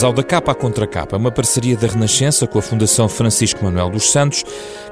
[0.00, 3.62] Bem-vindos ao Da Capa à Contra Capa, uma parceria da Renascença com a Fundação Francisco
[3.62, 4.42] Manuel dos Santos,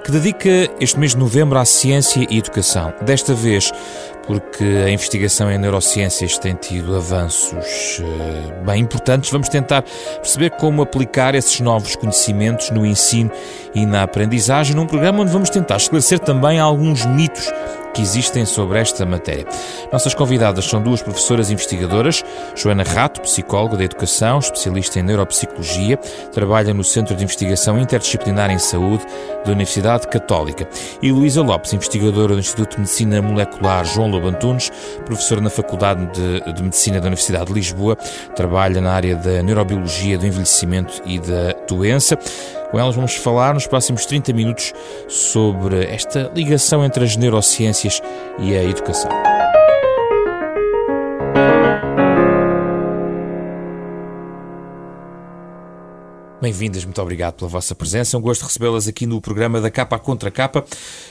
[0.04, 0.50] que dedica
[0.80, 2.92] este mês de novembro à ciência e educação.
[3.00, 3.72] Desta vez,
[4.26, 9.82] porque a investigação em neurociências tem tido avanços uh, bem importantes, vamos tentar
[10.16, 13.30] perceber como aplicar esses novos conhecimentos no ensino
[13.74, 17.50] e na aprendizagem, num programa onde vamos tentar esclarecer também alguns mitos
[17.98, 19.44] que existem sobre esta matéria.
[19.92, 25.96] Nossas convidadas são duas professoras investigadoras, Joana Rato, psicóloga da educação, especialista em neuropsicologia,
[26.32, 29.04] trabalha no Centro de Investigação Interdisciplinar em Saúde
[29.44, 30.68] da Universidade Católica,
[31.02, 34.70] e Luísa Lopes, investigadora do Instituto de Medicina Molecular João Lobo Antunes,
[35.04, 37.96] professora na Faculdade de, de Medicina da Universidade de Lisboa,
[38.36, 42.16] trabalha na área da neurobiologia do envelhecimento e da doença.
[42.70, 44.74] Com elas vamos falar nos próximos 30 minutos
[45.08, 48.02] sobre esta ligação entre as neurociências
[48.38, 49.10] e a educação.
[56.42, 58.16] Bem-vindas, muito obrigado pela vossa presença.
[58.16, 60.64] É um gosto recebê-las aqui no programa da Capa à Contra Capa.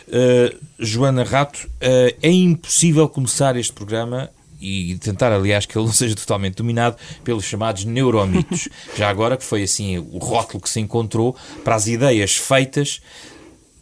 [0.08, 5.94] Uh, Joana Rato, uh, é impossível começar este programa e tentar, aliás, que ele não
[5.94, 8.70] seja totalmente dominado pelos chamados neuromitos.
[8.98, 13.02] Já agora que foi assim o rótulo que se encontrou para as ideias feitas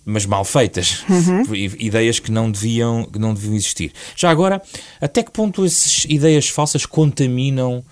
[0.08, 1.42] mas mal feitas, uhum.
[1.56, 3.92] ideias que não deviam que não deviam existir.
[4.16, 4.62] Já agora,
[5.02, 7.84] até que ponto essas ideias falsas contaminam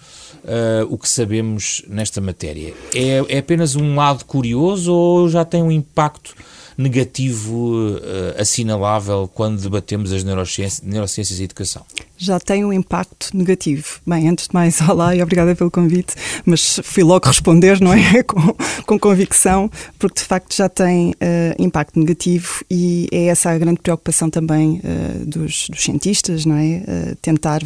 [0.44, 2.73] uh, o que sabemos nesta matéria?
[2.94, 6.36] É, é apenas um lado curioso ou já tem um impacto
[6.78, 11.84] negativo uh, assinalável quando debatemos as neurociências, neurociências e educação?
[12.18, 14.00] Já tem um impacto negativo.
[14.06, 16.16] Bem, antes de mais, olá e obrigada pelo convite,
[16.46, 18.24] mas fui logo responder, não é?
[18.24, 21.16] com, com convicção, porque de facto já tem uh,
[21.59, 26.84] impacto negativo e é essa a grande preocupação também uh, dos, dos, cientistas, não é?
[27.22, 27.62] tentar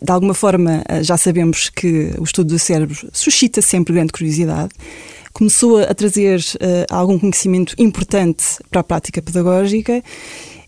[0.00, 4.70] de alguma forma, já sabemos que o estudo do cérebro suscita sempre grande curiosidade
[5.38, 10.02] começou a trazer uh, algum conhecimento importante para a prática pedagógica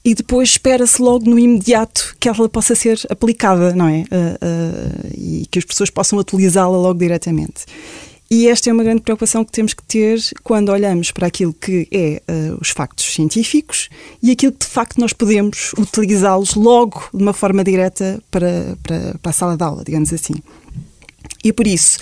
[0.04, 4.03] e depois espera-se logo no imediato que ela possa ser aplicada, não é?
[4.03, 7.64] Uh, uh, e que as pessoas possam utilizá-la logo diretamente.
[8.31, 11.88] E esta é uma grande preocupação que temos que ter quando olhamos para aquilo que
[11.91, 13.88] é uh, os factos científicos
[14.22, 19.19] e aquilo que de facto nós podemos utilizá-los logo de uma forma direta para, para,
[19.20, 20.34] para a sala de aula, digamos assim.
[21.42, 21.98] E por isso,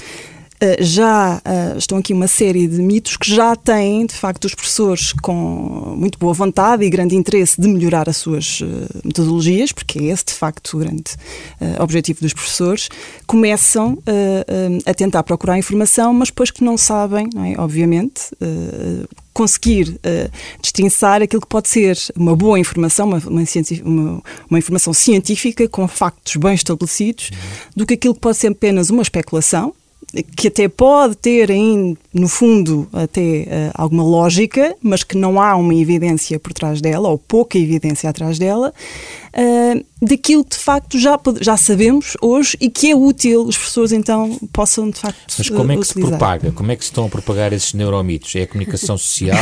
[0.80, 5.12] já uh, estão aqui uma série de mitos que já têm, de facto, os professores
[5.12, 8.66] com muito boa vontade e grande interesse de melhorar as suas uh,
[9.04, 11.04] metodologias, porque é esse, de facto, o grande
[11.78, 12.88] objetivo dos professores,
[13.26, 13.98] começam
[14.86, 17.54] a tentar procurar informação, mas depois que não sabem, não é?
[17.58, 18.30] obviamente,
[19.38, 20.30] conseguir uh,
[20.60, 23.42] destrinçar aquilo que pode ser uma boa informação, uma, uma,
[23.84, 27.30] uma, uma, informação científica com factos bem estabelecidos,
[27.76, 29.72] do que aquilo que pode ser apenas uma especulação
[30.36, 35.54] que até pode ter, em, no fundo, até uh, alguma lógica, mas que não há
[35.54, 38.72] uma evidência por trás dela, ou pouca evidência atrás dela,
[39.38, 43.92] uh, daquilo que de facto já, já sabemos hoje e que é útil os professores
[43.92, 46.12] então possam de facto Mas como é que utilizar.
[46.12, 46.52] se propaga?
[46.52, 48.34] Como é que se estão a propagar esses neuromitos?
[48.36, 49.38] É a comunicação social?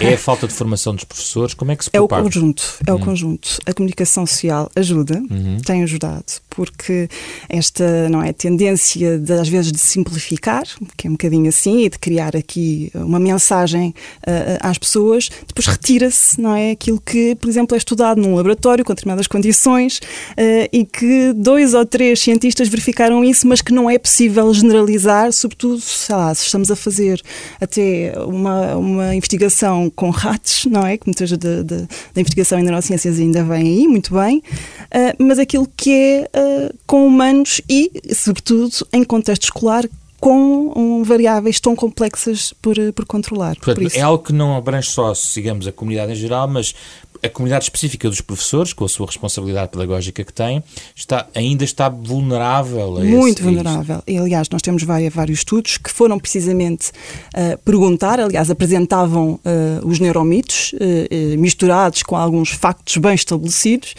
[0.00, 1.54] é a falta de formação dos professores?
[1.54, 2.20] Como é que se propaga?
[2.20, 3.00] É o conjunto, é o hum.
[3.00, 3.58] conjunto.
[3.66, 5.58] A comunicação social ajuda, uhum.
[5.64, 7.08] tem ajudado, porque
[7.48, 10.64] esta não é tendência de, às vezes de simplificar,
[10.96, 13.94] que é um bocadinho assim, e de criar aqui uma mensagem
[14.26, 16.72] uh, às pessoas, depois retira-se, não é?
[16.72, 21.74] Aquilo que, por exemplo, é estudado num laboratório com determinadas condições uh, e que dois
[21.74, 26.70] ou três cientistas verificaram isso, mas que não é possível generalizar, sobretudo lá, se estamos
[26.70, 27.20] a fazer
[27.60, 30.96] até uma, uma investigação com ratos, não é?
[30.96, 35.68] Que muitas da, da investigação em neurociências ainda vem aí, muito bem, uh, mas aquilo
[35.76, 39.84] que é uh, com humanos e, sobretudo, em contexto escolar,
[40.20, 43.56] com um, variáveis tão complexas por, por controlar.
[43.56, 46.74] Portanto, por é algo que não abrange só, digamos, a comunidade em geral, mas
[47.24, 50.62] a comunidade específica dos professores, com a sua responsabilidade pedagógica que tem,
[50.94, 54.02] está, ainda está vulnerável a Muito esse, vulnerável.
[54.06, 59.86] E, aliás, nós temos vários, vários estudos que foram precisamente uh, perguntar, aliás, apresentavam uh,
[59.86, 63.94] os neuromitos uh, misturados com alguns factos bem estabelecidos.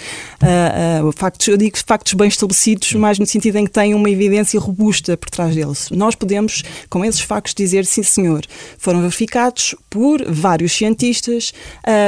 [1.16, 5.18] factos, eu digo factos bem estabelecidos, mais no sentido em que têm uma evidência robusta
[5.18, 5.90] por trás deles.
[5.90, 8.46] Nós podemos, com esses factos, dizer sim, senhor,
[8.78, 11.54] foram verificados por vários cientistas,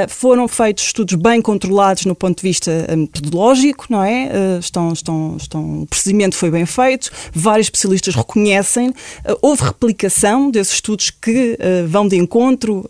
[0.09, 4.25] foram feitos estudos estudos bem controlados no ponto de vista eh, metodológico, não é?
[4.25, 8.93] Eh, estão, estão, estão, o procedimento foi bem feito, vários especialistas reconhecem,
[9.23, 11.57] eh, houve replicação desses estudos que
[11.87, 12.85] vão de encontro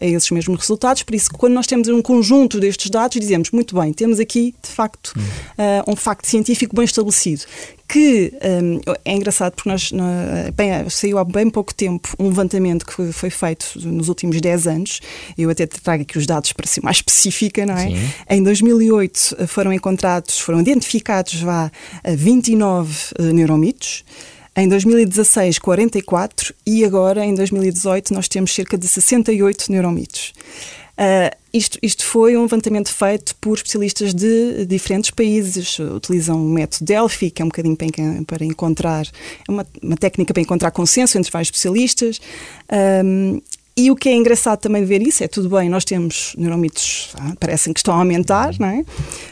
[0.00, 3.78] a esses mesmos resultados, por isso, quando nós temos um conjunto destes dados, dizemos, muito
[3.78, 5.92] bem, temos aqui, de facto, hum.
[5.92, 7.44] um facto científico bem estabelecido
[7.92, 8.32] que
[8.62, 9.90] um, é engraçado porque nós,
[10.54, 15.00] bem, saiu há bem pouco tempo um levantamento que foi feito nos últimos 10 anos,
[15.36, 17.88] eu até trago aqui os dados para ser mais específica, não é?
[17.88, 18.10] Sim.
[18.28, 21.70] Em 2008 eh, foram encontrados, foram identificados vá
[22.04, 24.04] 29 uh, neuromitos,
[24.56, 30.32] em 2016, 44 e agora, em 2018, nós temos cerca de 68 neuromitos.
[31.00, 35.78] Uh, isto, isto, foi um levantamento feito por especialistas de diferentes países.
[35.78, 37.76] Utilizam o método Delphi, que é um bocadinho
[38.26, 42.20] para, encontrar, é uma, uma, técnica para encontrar consenso entre vários especialistas.
[43.02, 43.40] Um,
[43.80, 47.10] e o que é engraçado também de ver isso é tudo bem, nós temos neuromitos,
[47.18, 48.84] ah, parecem que estão a aumentar, não é?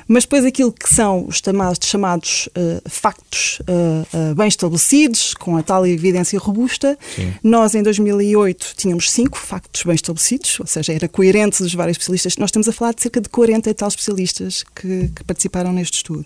[0.06, 5.56] Mas depois aquilo que são os chamados, chamados uh, factos uh, uh, bem estabelecidos, com
[5.56, 7.34] a tal evidência robusta, Sim.
[7.42, 12.36] nós em 2008 tínhamos cinco factos bem estabelecidos, ou seja, era coerente dos vários especialistas.
[12.38, 15.98] Nós estamos a falar de cerca de 40 e tal especialistas que, que participaram neste
[15.98, 16.24] estudo.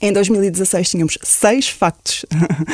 [0.00, 2.24] Em 2016 tínhamos seis factos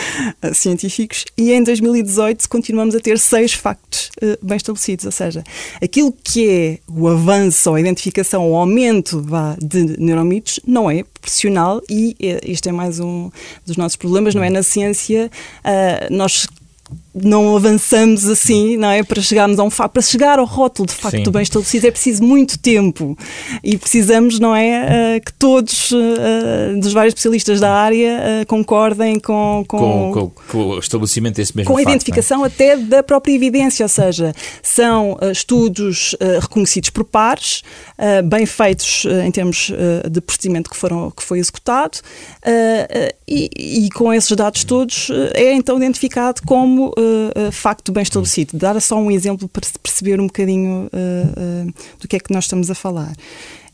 [0.53, 5.07] científicos e em 2018 continuamos a ter seis factos uh, bem estabelecidos.
[5.07, 5.43] Ou seja,
[5.83, 11.03] aquilo que é o avanço ou a identificação, o aumento vá, de neuromitos não é
[11.03, 13.31] proporcional e uh, este é mais um
[13.65, 14.51] dos nossos problemas, não é?
[14.51, 15.31] Na ciência,
[15.65, 16.47] uh, nós
[17.15, 19.03] não avançamos assim, não é?
[19.03, 21.31] Para chegarmos a um para chegar ao rótulo de facto Sim.
[21.31, 23.17] bem estabelecido é preciso muito tempo
[23.63, 29.21] e precisamos, não é, uh, que todos uh, dos vários especialistas da área uh, concordem
[29.21, 32.49] com com, com, com, com, o estabelecimento desse mesmo com facto, a identificação é?
[32.49, 37.63] até da própria evidência, ou seja, são estudos reconhecidos por pares,
[38.25, 39.71] bem feitos em termos
[40.11, 41.99] de procedimento que foram que foi executado
[43.27, 48.57] e, e, com esses dados todos é então identificado como uh, facto bem estabelecido.
[48.57, 52.45] Dar só um exemplo para se perceber um bocadinho uh, do que é que nós
[52.45, 53.15] estamos a falar.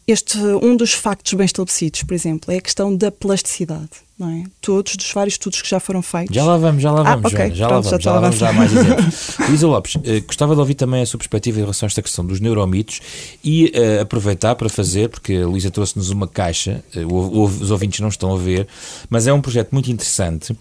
[0.06, 4.44] Este, um dos factos bem estabelecidos, por exemplo, é a questão da plasticidade não é?
[4.60, 6.34] Todos, dos vários estudos que já foram feitos.
[6.36, 7.54] Já lá vamos, já lá ah, vamos, ah, okay.
[7.54, 9.36] já, Pronto, lá vamos, já, já lá vamos, já mais exemplos.
[9.48, 12.24] Luísa Lopes, uh, gostava de ouvir também a sua perspectiva em relação a esta questão
[12.26, 13.00] dos neuromitos
[13.42, 18.08] e uh, aproveitar para fazer, porque a Luísa trouxe-nos uma caixa, uh, os ouvintes não
[18.08, 18.68] estão a ver,
[19.08, 20.54] mas é um projeto muito interessante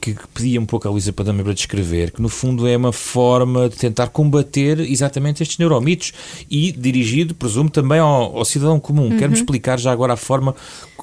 [0.00, 2.92] que pedia um pouco a Luísa para também para descrever, que no fundo é uma
[2.92, 6.12] forma de tentar combater exatamente estes neuromitos
[6.50, 9.08] e dirigido, presumo, também ao, ao cidadão comum.
[9.08, 9.16] Uhum.
[9.16, 10.54] Quer-me explicar já agora a forma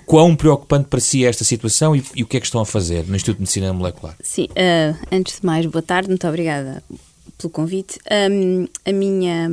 [0.05, 2.65] quão preocupante para si é esta situação e, e, o que é que estão a
[2.65, 4.15] fazer no Instituto de Medicina Molecular?
[4.23, 6.81] Sim, uh, antes de mais, boa tarde, muito obrigada
[7.37, 7.99] pelo convite.
[8.31, 9.49] Um, a minha,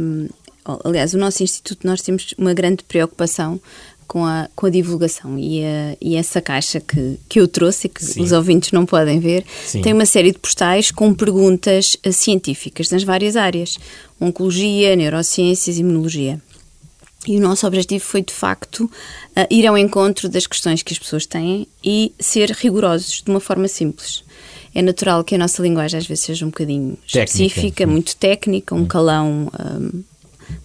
[0.84, 3.60] aliás, o nosso Instituto, nós temos uma grande preocupação
[4.06, 7.90] com a, com a divulgação e, a, e essa caixa que, que eu trouxe e
[7.90, 8.22] que Sim.
[8.22, 9.80] os ouvintes não podem ver Sim.
[9.80, 13.78] tem uma série de postais com perguntas uh, científicas nas várias áreas:
[14.20, 16.38] oncologia, neurociências, imunologia.
[17.26, 18.90] E o nosso objetivo foi, de facto, uh,
[19.48, 23.68] ir ao encontro das questões que as pessoas têm e ser rigorosos de uma forma
[23.68, 24.24] simples.
[24.74, 27.24] É natural que a nossa linguagem às vezes seja um bocadinho técnica.
[27.24, 28.86] específica, muito técnica, um hum.
[28.86, 30.02] calão um,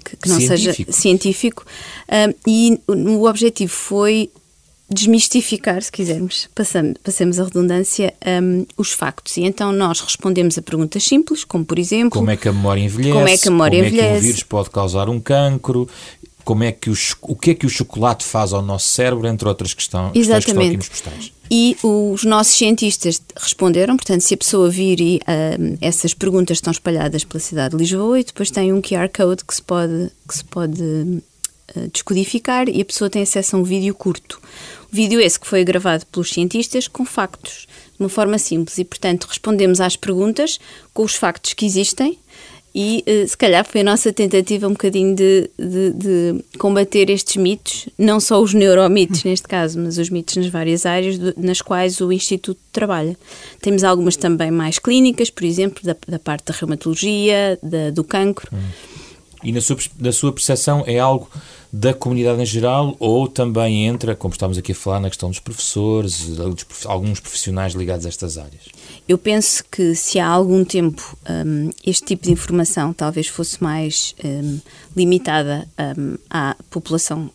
[0.04, 0.92] que, que, não científico.
[0.92, 1.66] seja científico.
[2.10, 4.32] Um, e o objetivo foi
[4.90, 9.36] desmistificar, se quisermos, passamos, passemos a redundância, um, os factos.
[9.36, 12.12] E então nós respondemos a perguntas simples, como por exemplo...
[12.18, 13.14] Como é que a memória envelhece?
[13.14, 14.10] Como é que a memória como envelhece?
[14.10, 15.90] É que o vírus pode causar um cancro?
[16.48, 19.46] Como é que o, o que é que o chocolate faz ao nosso cérebro, entre
[19.50, 21.34] outras questões, questões que estão aqui nos postais.
[21.52, 26.72] E os nossos cientistas responderam, portanto, se a pessoa vir e uh, essas perguntas estão
[26.72, 30.38] espalhadas pela cidade de Lisboa e depois tem um QR Code que se pode, que
[30.38, 34.40] se pode uh, descodificar e a pessoa tem acesso a um vídeo curto.
[34.90, 38.86] O vídeo esse que foi gravado pelos cientistas com factos, de uma forma simples e,
[38.86, 40.62] portanto, respondemos às perguntas
[40.94, 42.18] com os factos que existem
[42.80, 47.36] e uh, se calhar foi a nossa tentativa um bocadinho de, de, de, combater estes
[47.36, 51.60] mitos, não só os neuromitos neste caso, mas os mitos nas várias áreas do, nas
[51.60, 53.18] quais o Instituto trabalha.
[53.64, 58.48] Temos algumas também mais clínicas, por exemplo, da, da parte da reumatologia, da, do cancro.
[58.54, 58.97] Hum.
[59.44, 61.30] E na sua, na sua percepção é algo
[61.72, 65.40] da comunidade em geral ou também entra, como estamos aqui a falar, na questão dos
[65.40, 66.28] professores,
[66.86, 68.64] alguns profissionais ligados a estas áreas?
[69.08, 74.16] Eu penso que se há algum tempo um, este tipo de informação talvez fosse mais
[74.24, 74.60] um,
[74.96, 75.68] limitada
[75.98, 77.30] um, à população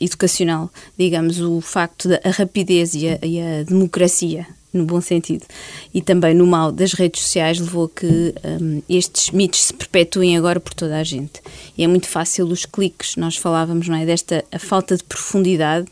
[0.00, 5.44] educacional, digamos, o facto da rapidez e a, e a democracia no bom sentido,
[5.92, 10.36] e também no mal das redes sociais levou a que um, estes mitos se perpetuem
[10.36, 11.42] agora por toda a gente.
[11.76, 15.86] E é muito fácil os cliques, nós falávamos, não é, desta a falta de profundidade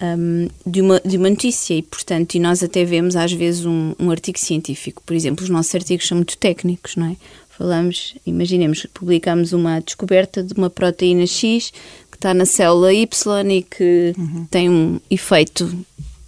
[0.00, 3.94] um, de, uma, de uma notícia e, portanto, e nós até vemos às vezes um,
[3.98, 7.16] um artigo científico, por exemplo, os nossos artigos são muito técnicos, não é?
[7.50, 11.72] Falamos, imaginemos, publicamos uma descoberta de uma proteína X
[12.08, 14.46] que está na célula Y e que uhum.
[14.48, 15.68] tem um efeito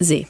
[0.02, 0.26] Z.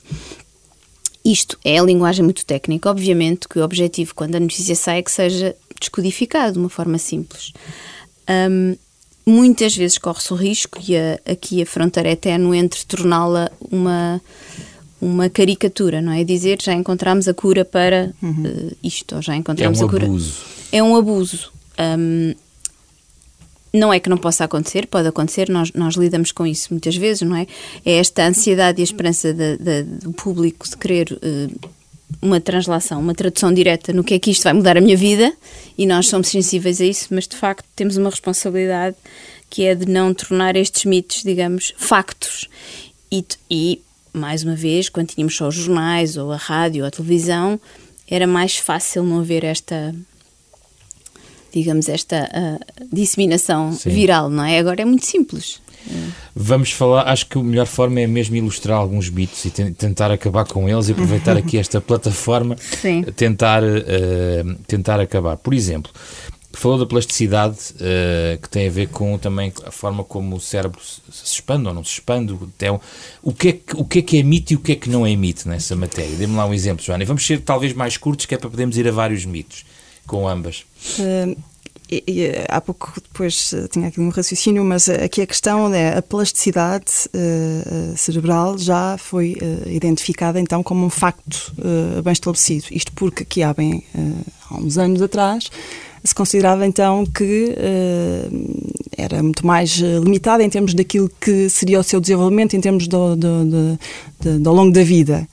[1.25, 5.03] isto é a linguagem muito técnica, obviamente que o objetivo, quando a notícia sai, é
[5.03, 7.53] que seja descodificado de uma forma simples.
[8.29, 8.77] Um,
[9.27, 14.21] muitas vezes corre-se o risco, e a, aqui a fronteira é ténue entre torná-la uma,
[15.01, 16.25] uma caricatura, não é?
[16.25, 18.45] Dizer já encontramos a cura para uhum.
[18.45, 20.07] uh, isto, ou já encontramos é um a cura.
[20.07, 20.35] Abuso.
[20.73, 21.53] É um abuso.
[21.79, 22.35] Um,
[23.73, 27.23] não é que não possa acontecer, pode acontecer, nós, nós lidamos com isso muitas vezes,
[27.23, 27.47] não é?
[27.85, 31.71] É esta ansiedade e a esperança de, de, do público de querer uh,
[32.21, 35.33] uma translação, uma tradução direta no que é que isto vai mudar a minha vida
[35.79, 38.97] e nós somos sensíveis a isso, mas de facto temos uma responsabilidade
[39.49, 42.49] que é de não tornar estes mitos, digamos, factos.
[43.11, 43.81] E, e
[44.13, 47.61] mais uma vez, quando tínhamos só os jornais ou a rádio ou a televisão,
[48.09, 49.95] era mais fácil não haver esta
[51.53, 53.91] digamos, esta uh, disseminação Sim.
[53.91, 54.59] viral, não é?
[54.59, 55.61] Agora é muito simples.
[56.35, 60.45] Vamos falar, acho que a melhor forma é mesmo ilustrar alguns mitos e tentar acabar
[60.45, 63.03] com eles e aproveitar aqui esta plataforma, Sim.
[63.17, 65.37] tentar, uh, tentar acabar.
[65.37, 65.91] Por exemplo,
[66.53, 70.81] falou da plasticidade uh, que tem a ver com também a forma como o cérebro
[70.81, 72.33] se expande ou não se expande.
[72.33, 72.81] Então,
[73.23, 74.91] o, que é que, o que é que é mito e o que é que
[74.91, 76.17] não é mito nessa matéria?
[76.17, 77.03] Dê-me lá um exemplo, Joana.
[77.03, 79.65] E vamos ser talvez mais curtos, que é para podermos ir a vários mitos
[80.07, 80.65] com ambas.
[80.99, 81.37] Uh,
[81.91, 85.75] e, e, há pouco depois eh, tinha aqui um raciocínio, mas eh, aqui a questão
[85.75, 92.13] é a plasticidade uh, cerebral já foi uh, identificada então como um facto uh, bem
[92.13, 92.67] estabelecido.
[92.71, 93.83] Isto porque aqui há bem
[94.49, 95.51] há uns anos atrás
[96.05, 97.55] se considerava então que
[98.97, 103.17] era muito mais limitada em termos daquilo que seria o seu desenvolvimento em termos do,
[103.17, 105.29] do, do, do ao longo da vida.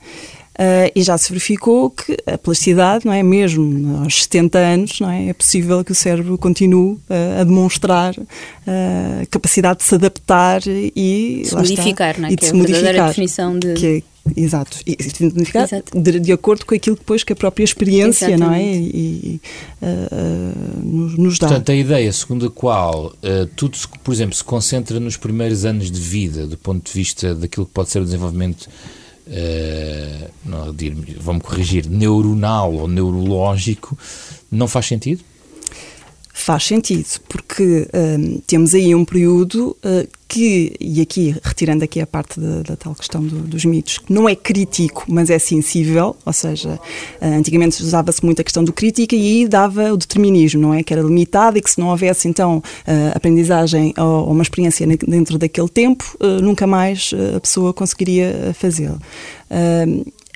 [0.58, 5.08] Uh, e já se verificou que a plasticidade, não é mesmo aos 70 anos, não
[5.08, 8.26] é, é possível que o cérebro continue uh, a demonstrar uh,
[9.30, 12.32] capacidade de se adaptar e se modificar, está, não é?
[12.32, 14.02] E de se é modificar, definição de que é,
[14.36, 15.98] Exato, e, Exato.
[15.98, 18.48] De, de, acordo com aquilo depois que a própria experiência Exatamente.
[18.48, 18.62] não é?
[18.62, 18.90] E,
[19.24, 19.40] e
[19.80, 21.48] uh, nos, nos, dá.
[21.48, 25.64] Portanto, a ideia segundo a qual uh, tudo, se, por exemplo, se concentra nos primeiros
[25.64, 28.68] anos de vida, do ponto de vista daquilo que pode ser o desenvolvimento
[29.28, 30.74] uh, não,
[31.20, 33.96] vamos corrigir, neuronal ou neurológico,
[34.50, 35.22] não faz sentido?
[36.38, 42.06] Faz sentido, porque um, temos aí um período uh, que, e aqui, retirando aqui a
[42.06, 46.32] parte da, da tal questão do, dos mitos, não é crítico, mas é sensível, ou
[46.32, 46.78] seja,
[47.20, 50.84] uh, antigamente usava-se muito a questão do crítica e aí dava o determinismo, não é?
[50.84, 55.38] Que era limitado e que se não houvesse, então, uh, aprendizagem ou, uma experiência dentro
[55.38, 59.00] daquele tempo, nunca mais a pessoa conseguiria fazê-lo.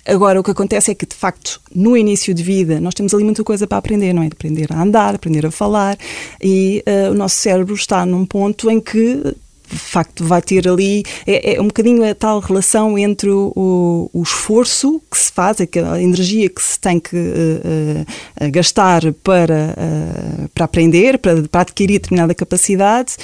[0.07, 3.23] Agora, o que acontece é que, de facto, no início de vida, nós temos ali
[3.23, 4.27] muita coisa para aprender, não é?
[4.27, 5.97] Aprender a andar, aprender a falar,
[6.43, 9.35] e uh, o nosso cérebro está num ponto em que
[9.73, 14.23] de facto vai ter ali é, é, um bocadinho a tal relação entre o, o,
[14.23, 18.03] esforço que se faz, aquela energia que se tem que uh,
[18.47, 23.17] uh, gastar para, uh, para aprender, para, para adquirir determinada capacidade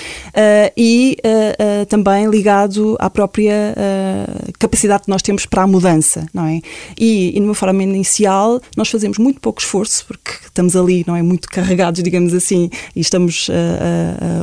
[0.76, 1.16] e
[1.88, 3.74] também ligado à própria
[4.58, 6.60] capacidade que nós temos para a mudança, não é?
[6.98, 11.22] E, e numa forma inicial nós fazemos muito pouco esforço porque estamos ali, não é,
[11.22, 13.48] muito carregados, digamos assim, e estamos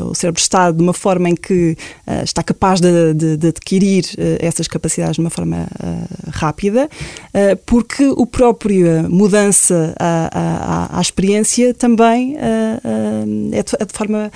[0.09, 1.77] o cérebro está de uma forma em que
[2.23, 6.89] está capaz de, de, de adquirir uh, essas capacidades de uma forma uh, rápida,
[7.65, 10.29] porque o próprio mudança à,
[10.93, 14.31] à, à experiência também é de, é, de, forma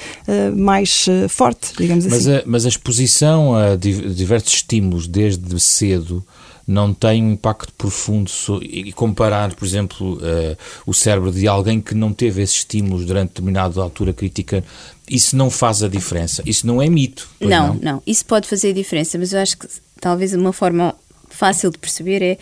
[0.56, 2.38] mais forte, digamos mas assim.
[2.38, 6.24] A, mas a exposição a diversos estímulos desde cedo
[6.70, 8.30] não tem um impacto profundo
[8.62, 13.30] e comparar, por exemplo, uh, o cérebro de alguém que não teve esses estímulos durante
[13.30, 14.64] determinada altura crítica,
[15.10, 16.44] isso não faz a diferença.
[16.46, 17.28] Isso não é mito.
[17.42, 19.68] Não, não, não, Isso pode fazer a diferença, mas eu acho que
[20.00, 20.94] talvez uma forma
[21.28, 22.38] fácil de perceber é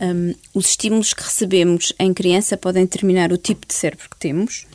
[0.00, 4.66] um, os estímulos que recebemos em criança podem determinar o tipo de cérebro que temos,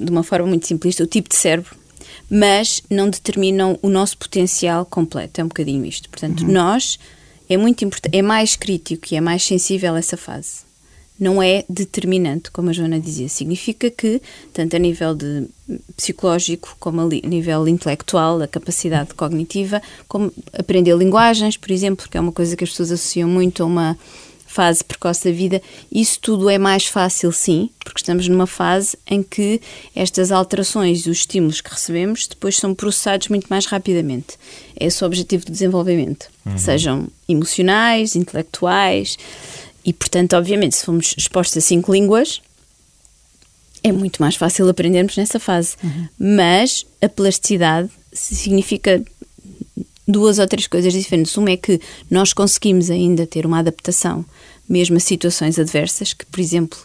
[0.00, 1.76] de uma forma muito simplista, o tipo de cérebro,
[2.28, 5.40] mas não determinam o nosso potencial completo.
[5.40, 6.08] É um bocadinho isto.
[6.08, 6.50] Portanto, uhum.
[6.50, 6.98] nós
[7.48, 10.68] é muito importante, é mais crítico e é mais sensível essa fase.
[11.18, 13.28] Não é determinante, como a Joana dizia.
[13.28, 15.48] Significa que, tanto a nível de
[15.96, 22.20] psicológico como a nível intelectual, a capacidade cognitiva, como aprender linguagens, por exemplo, que é
[22.20, 23.98] uma coisa que as pessoas associam muito a uma
[24.48, 25.62] fase precoce da vida,
[25.92, 29.60] isso tudo é mais fácil, sim, porque estamos numa fase em que
[29.94, 34.38] estas alterações e os estímulos que recebemos depois são processados muito mais rapidamente.
[34.80, 36.56] É esse o objetivo do desenvolvimento, uhum.
[36.56, 39.18] sejam emocionais, intelectuais,
[39.84, 42.40] e portanto, obviamente, se formos expostos a cinco línguas,
[43.82, 45.76] é muito mais fácil aprendermos nessa fase.
[45.84, 46.08] Uhum.
[46.18, 49.02] Mas a plasticidade significa
[50.08, 51.36] duas ou três coisas diferentes.
[51.36, 51.78] Uma é que
[52.10, 54.24] nós conseguimos ainda ter uma adaptação
[54.68, 56.78] mesmo a situações adversas, que, por exemplo,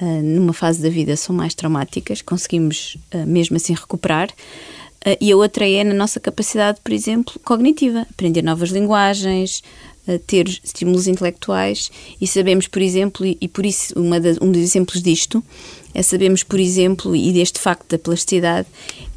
[0.00, 4.28] uh, numa fase da vida são mais traumáticas, conseguimos uh, mesmo assim recuperar.
[4.28, 9.62] Uh, e a outra é na nossa capacidade, por exemplo, cognitiva, aprender novas linguagens,
[10.26, 15.44] ter estímulos intelectuais e sabemos, por exemplo, e, por isso um dos exemplos disto
[15.94, 18.66] é sabemos, por exemplo, e deste facto da plasticidade,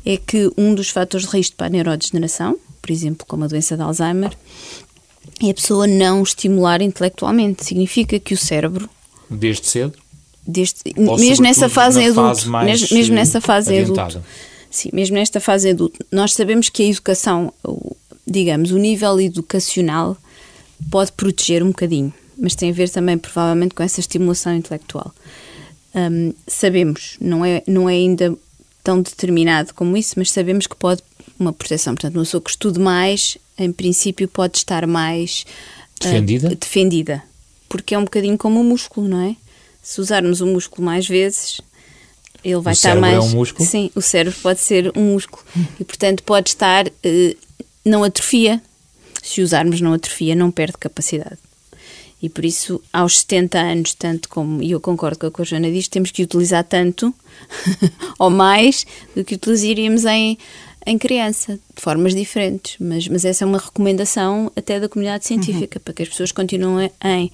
[0.05, 3.77] é que um dos fatores de risco para a neurodegeneração, por exemplo, como a doença
[3.77, 4.37] de Alzheimer,
[5.41, 7.63] é a pessoa não estimular intelectualmente.
[7.63, 8.89] Significa que o cérebro.
[9.29, 9.93] Desde cedo?
[10.45, 12.49] Desde, mesmo nessa fase em adulto.
[12.65, 14.21] Mesmo, mesmo nessa fase em adulto.
[14.69, 16.05] Sim, mesmo nesta fase adulto.
[16.11, 17.53] Nós sabemos que a educação,
[18.27, 20.17] digamos, o nível educacional
[20.91, 25.13] pode proteger um bocadinho, mas tem a ver também, provavelmente, com essa estimulação intelectual.
[25.95, 28.37] Um, sabemos, não é, não é ainda
[28.83, 31.01] tão determinado como isso, mas sabemos que pode
[31.43, 31.93] uma proteção.
[31.93, 35.45] Portanto, uma pessoa que estude mais, em princípio, pode estar mais
[35.99, 36.47] defendida.
[36.47, 37.23] Uh, defendida.
[37.69, 39.35] Porque é um bocadinho como o músculo, não é?
[39.81, 41.59] Se usarmos o músculo mais vezes,
[42.43, 43.15] ele vai o estar mais.
[43.15, 43.67] É um músculo?
[43.67, 45.43] Sim, o cérebro pode ser um músculo.
[45.79, 46.87] E, portanto, pode estar.
[46.87, 47.35] Uh,
[47.85, 48.61] não atrofia.
[49.21, 51.37] Se usarmos não atrofia, não perde capacidade.
[52.23, 55.45] E por isso, aos 70 anos, tanto como, e eu concordo com o que a
[55.45, 57.13] Joana diz, temos que utilizar tanto
[58.17, 60.37] ou mais do que utilizaríamos em,
[60.85, 62.75] em criança, de formas diferentes.
[62.79, 65.83] Mas, mas essa é uma recomendação até da comunidade científica, uhum.
[65.83, 67.31] para que as pessoas continuem em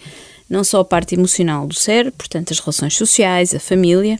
[0.50, 4.20] não só a parte emocional do cérebro, portanto, as relações sociais, a família,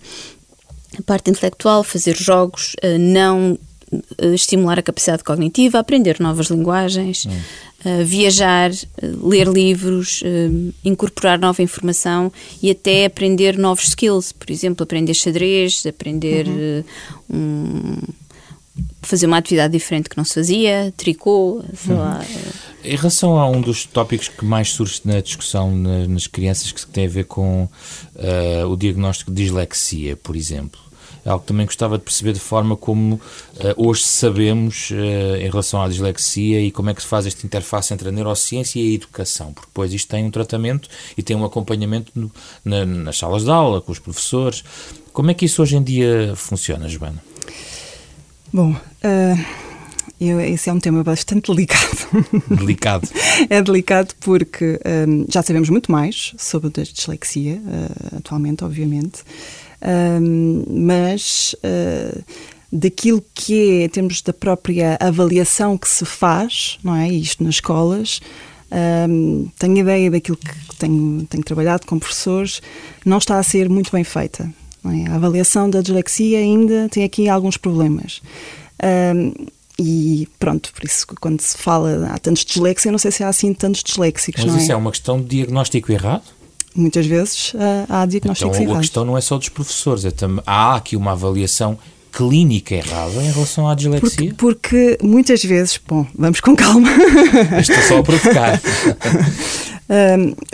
[0.98, 3.57] a parte intelectual, fazer jogos, eh, não
[4.17, 7.25] eh, estimular a capacidade cognitiva, aprender novas linguagens.
[7.25, 8.71] Uhum Uh, viajar,
[9.01, 10.21] ler livros,
[10.83, 12.29] incorporar nova informação
[12.62, 16.84] e até aprender novos skills, por exemplo, aprender xadrez, aprender uhum.
[17.30, 17.97] um,
[19.02, 22.00] fazer uma atividade diferente que não se fazia, tricô, sei uhum.
[22.00, 22.26] lá.
[22.84, 27.06] Em relação a um dos tópicos que mais surge na discussão nas crianças que tem
[27.06, 27.68] a ver com
[28.68, 30.80] o diagnóstico de dislexia, por exemplo.
[31.26, 33.22] É algo que também gostava de perceber de forma como uh,
[33.78, 37.94] hoje sabemos uh, em relação à dislexia e como é que se faz esta interface
[37.94, 41.44] entre a neurociência e a educação, porque depois isto tem um tratamento e tem um
[41.44, 42.32] acompanhamento no,
[42.63, 44.63] na, nas salas de aula, com os professores.
[45.12, 47.22] Como é que isso hoje em dia funciona, Joana?
[48.51, 49.69] Bom, uh...
[50.21, 52.25] Eu, esse é um tema bastante delicado.
[52.59, 53.07] Delicado.
[53.49, 59.23] é delicado porque um, já sabemos muito mais sobre a dislexia, uh, atualmente, obviamente
[60.67, 62.23] mas uh,
[62.71, 67.09] daquilo que é, em termos da própria avaliação que se faz, não é?
[67.09, 68.19] Isto nas escolas,
[69.09, 72.62] um, tenho ideia daquilo que tenho, tenho trabalhado com professores,
[73.05, 74.51] não está a ser muito bem feita.
[74.86, 75.10] É?
[75.10, 78.22] A avaliação da dislexia ainda tem aqui alguns problemas.
[78.84, 79.34] Um,
[79.78, 83.30] e pronto, por isso quando se fala há tantos disléxicos, eu não sei se há
[83.30, 84.44] assim tantos disléxicos.
[84.44, 84.74] Mas isso é?
[84.74, 86.24] é uma questão de diagnóstico errado?
[86.76, 87.58] muitas vezes uh,
[87.89, 88.78] há diagnósticos então, errados.
[88.78, 91.78] a questão não é só dos professores, é também, há aqui uma avaliação
[92.12, 94.34] clínica errada em relação à dislexia?
[94.38, 96.89] Porque, porque muitas vezes, bom, vamos com calma.
[97.60, 98.60] Estou só a provocar.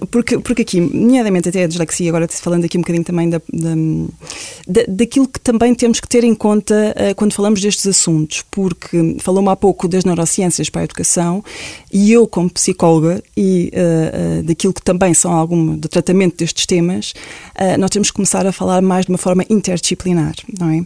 [0.10, 4.82] porque, porque aqui, nomeadamente até a dislexia, agora falando aqui um bocadinho também da, da,
[4.88, 9.50] daquilo que também temos que ter em conta uh, quando falamos destes assuntos, porque falou-me
[9.50, 11.44] há pouco das neurociências para a educação
[11.98, 16.66] e eu, como psicóloga, e uh, uh, daquilo que também são algum do tratamento destes
[16.66, 17.14] temas,
[17.80, 20.86] nós temos que começar a falar mais de uma forma interdisciplinar, não é?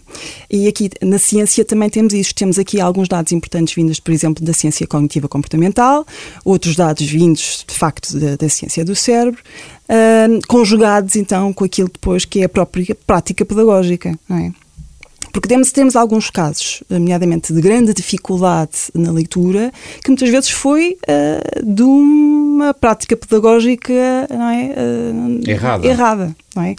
[0.52, 4.46] E aqui na ciência também temos isso, temos aqui alguns dados importantes vindos, por exemplo,
[4.46, 6.06] da ciência cognitiva comportamental,
[6.46, 9.42] outros dados vindos, de facto, da, da ciência do cérebro,
[9.90, 14.18] uh, conjugados então com aquilo depois que é a própria prática pedagógica.
[14.30, 14.52] Não é?
[15.32, 19.72] Porque temos, temos alguns casos, nomeadamente de grande dificuldade na leitura,
[20.04, 23.94] que muitas vezes foi uh, de uma prática pedagógica
[24.30, 24.74] não é?
[24.78, 25.88] Uh, errada.
[25.88, 26.76] errada não é?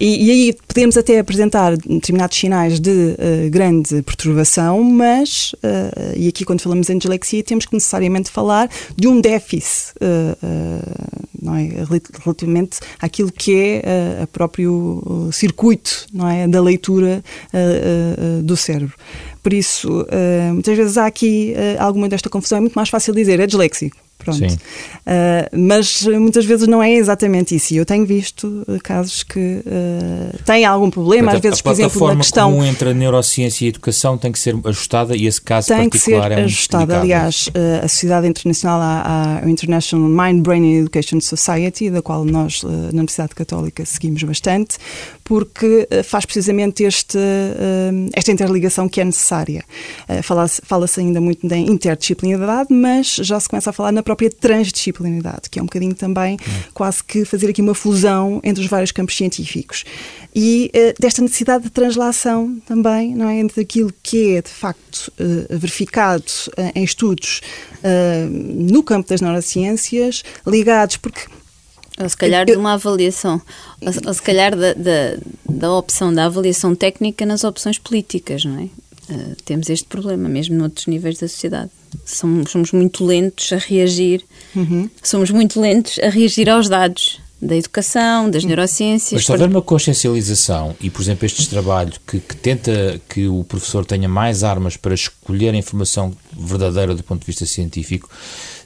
[0.00, 6.28] E, e, aí podemos até apresentar determinados sinais de uh, grande perturbação, mas, uh, e
[6.28, 11.68] aqui quando falamos em dislexia, temos que necessariamente falar de um déficit, uh, não é?
[12.24, 16.48] Relativamente àquilo que é o próprio circuito, não é?
[16.48, 17.22] Da leitura
[18.42, 18.94] do cérebro.
[19.42, 20.06] Por isso,
[20.52, 24.54] muitas vezes há aqui alguma desta confusão, é muito mais fácil dizer é disléxico Pronto.
[24.54, 24.58] Uh,
[25.56, 27.74] mas muitas vezes não é exatamente isso.
[27.74, 32.08] E eu tenho visto casos que uh, têm algum problema, Portanto, às vezes, por exemplo,
[32.08, 32.50] na questão.
[32.52, 35.88] comum entre a neurociência e a educação tem que ser ajustada e esse caso tem
[35.88, 37.00] particular que ser é um ajustada.
[37.00, 42.62] Aliás, uh, a Sociedade Internacional, a, a International Mind Brain Education Society, da qual nós,
[42.62, 44.78] na Universidade Católica, seguimos bastante,
[45.24, 49.64] porque uh, faz precisamente este, uh, esta interligação que é necessária.
[50.22, 55.48] Fala-se fala ainda muito da interdisciplinaridade, mas já se começa a falar na própria transdisciplinaridade,
[55.50, 56.62] que é um bocadinho também hum.
[56.74, 59.84] quase que fazer aqui uma fusão entre os vários campos científicos.
[60.34, 63.38] E desta necessidade de translação também, não é?
[63.38, 65.12] Entre aquilo que é de facto
[65.48, 66.24] verificado
[66.74, 67.40] em estudos
[68.30, 71.22] no campo das neurociências, ligados, porque
[72.00, 73.40] ou se calhar de uma avaliação,
[74.06, 75.16] ou, se calhar da, da,
[75.48, 78.64] da, opção da avaliação técnica nas opções políticas, não é?
[79.12, 81.70] Uh, temos este problema, mesmo noutros níveis da sociedade.
[82.04, 84.24] Somos, somos muito lentos a reagir,
[84.56, 84.88] uhum.
[85.02, 89.12] somos muito lentos a reagir aos dados da educação, das neurociências.
[89.12, 93.44] Mas se houver uma consciencialização e, por exemplo, estes trabalhos que, que, tenta que o
[93.44, 98.08] professor tenha mais armas para escolher a informação verdadeira do ponto de vista científico,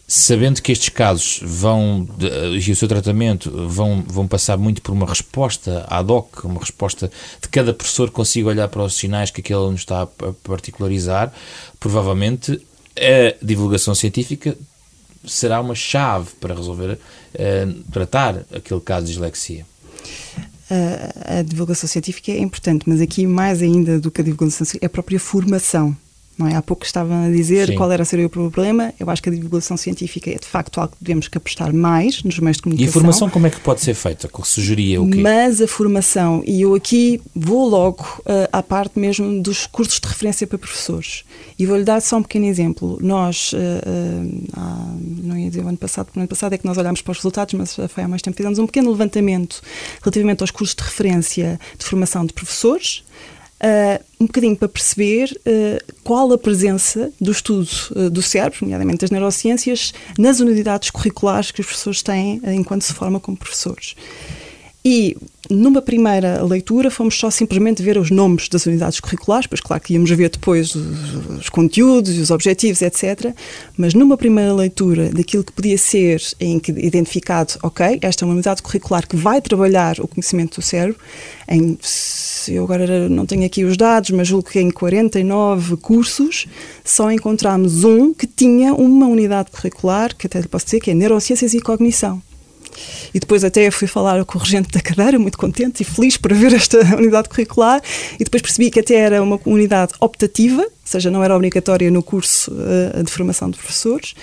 [0.07, 2.09] sabendo que estes casos vão
[2.55, 7.11] e o seu tratamento vão, vão passar muito por uma resposta ad hoc, uma resposta
[7.43, 10.07] de cada professor consiga olhar para os sinais que aquele aluno está a
[10.45, 11.33] particularizar,
[11.81, 12.61] provavelmente
[12.97, 14.57] a divulgação científica
[15.25, 19.67] será uma chave para resolver, uh, tratar aquele caso de dislexia.
[21.25, 24.89] A divulgação científica é importante, mas aqui mais ainda do que a divulgação científica é
[24.89, 25.97] a própria formação
[26.39, 26.55] não é?
[26.55, 27.75] Há pouco estavam a dizer Sim.
[27.75, 28.95] qual era ser o problema.
[28.99, 32.23] Eu acho que a divulgação científica é de facto algo que devemos que apostar mais
[32.23, 32.87] nos meios de comunicação.
[32.87, 34.31] E a formação como é que pode ser feita?
[34.45, 35.19] Sugeria o quê?
[35.21, 40.07] Mas a formação, e eu aqui vou logo uh, à parte mesmo dos cursos de
[40.07, 41.25] referência para professores.
[41.59, 42.99] E vou-lhe dar só um pequeno exemplo.
[43.03, 46.65] Nós, uh, uh, não ia dizer o ano passado, porque o ano passado é que
[46.65, 49.61] nós olhámos para os resultados, mas foi há mais tempo, fizemos um pequeno levantamento
[50.03, 53.03] relativamente aos cursos de referência de formação de professores
[53.61, 59.01] Uh, um bocadinho para perceber uh, qual a presença do estudo uh, do cérebro, nomeadamente
[59.01, 63.97] das neurociências, nas unidades curriculares que as pessoas têm enquanto se formam como professores.
[64.85, 65.17] E
[65.51, 69.95] numa primeira leitura fomos só simplesmente ver os nomes das unidades curriculares, pois claro que
[69.95, 73.35] íamos ver depois os, os conteúdos os objetivos, etc.
[73.77, 78.35] Mas numa primeira leitura daquilo que podia ser em que identificado, ok, esta é uma
[78.35, 80.99] unidade curricular que vai trabalhar o conhecimento do cérebro,
[81.49, 81.79] em,
[82.49, 86.47] eu agora não tenho aqui os dados, mas julgo que em 49 cursos
[86.85, 90.95] só encontramos um que tinha uma unidade curricular, que até lhe posso dizer que é
[90.95, 92.23] Neurociências e Cognição.
[93.13, 96.33] E depois até fui falar com o regente da cadeira, muito contente e feliz por
[96.33, 97.83] ver esta unidade curricular,
[98.15, 102.03] e depois percebi que até era uma unidade optativa, ou seja, não era obrigatória no
[102.03, 104.15] curso uh, de formação de professores.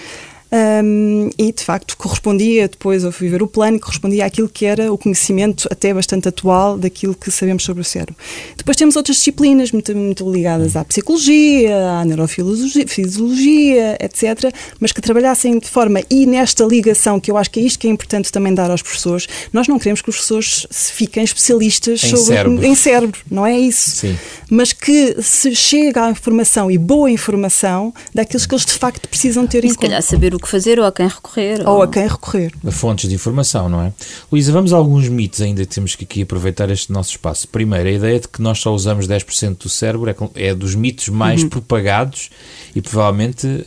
[0.56, 4.94] Um, e de facto correspondia, depois eu fui ver o plano, correspondia àquilo que era
[4.94, 8.16] o conhecimento até bastante atual daquilo que sabemos sobre o cérebro.
[8.56, 15.60] Depois temos outras disciplinas muito, muito ligadas à psicologia, à neurofisiologia, etc., mas que trabalhassem
[15.60, 18.54] de forma e nesta ligação, que eu acho que é isto que é importante também
[18.54, 22.66] dar aos professores, nós não queremos que os professores fiquem especialistas em, sobre, cérebro.
[22.66, 23.90] em cérebro, não é isso?
[23.90, 24.18] Sim.
[24.50, 29.46] Mas que se chega à informação e boa informação daqueles que eles de facto precisam
[29.46, 29.88] ter e em se conta.
[29.88, 31.68] calhar saber o que fazer ou a quem recorrer.
[31.68, 31.82] Ou, ou...
[31.82, 32.52] a quem recorrer.
[32.66, 33.94] A fontes de informação, não é?
[34.32, 37.48] Luísa, vamos a alguns mitos ainda que temos que aqui aproveitar este nosso espaço.
[37.48, 40.16] Primeiro, a ideia de que nós só usamos 10% do cérebro é,
[40.48, 41.50] é dos mitos mais uhum.
[41.50, 42.30] propagados
[42.76, 43.66] e provavelmente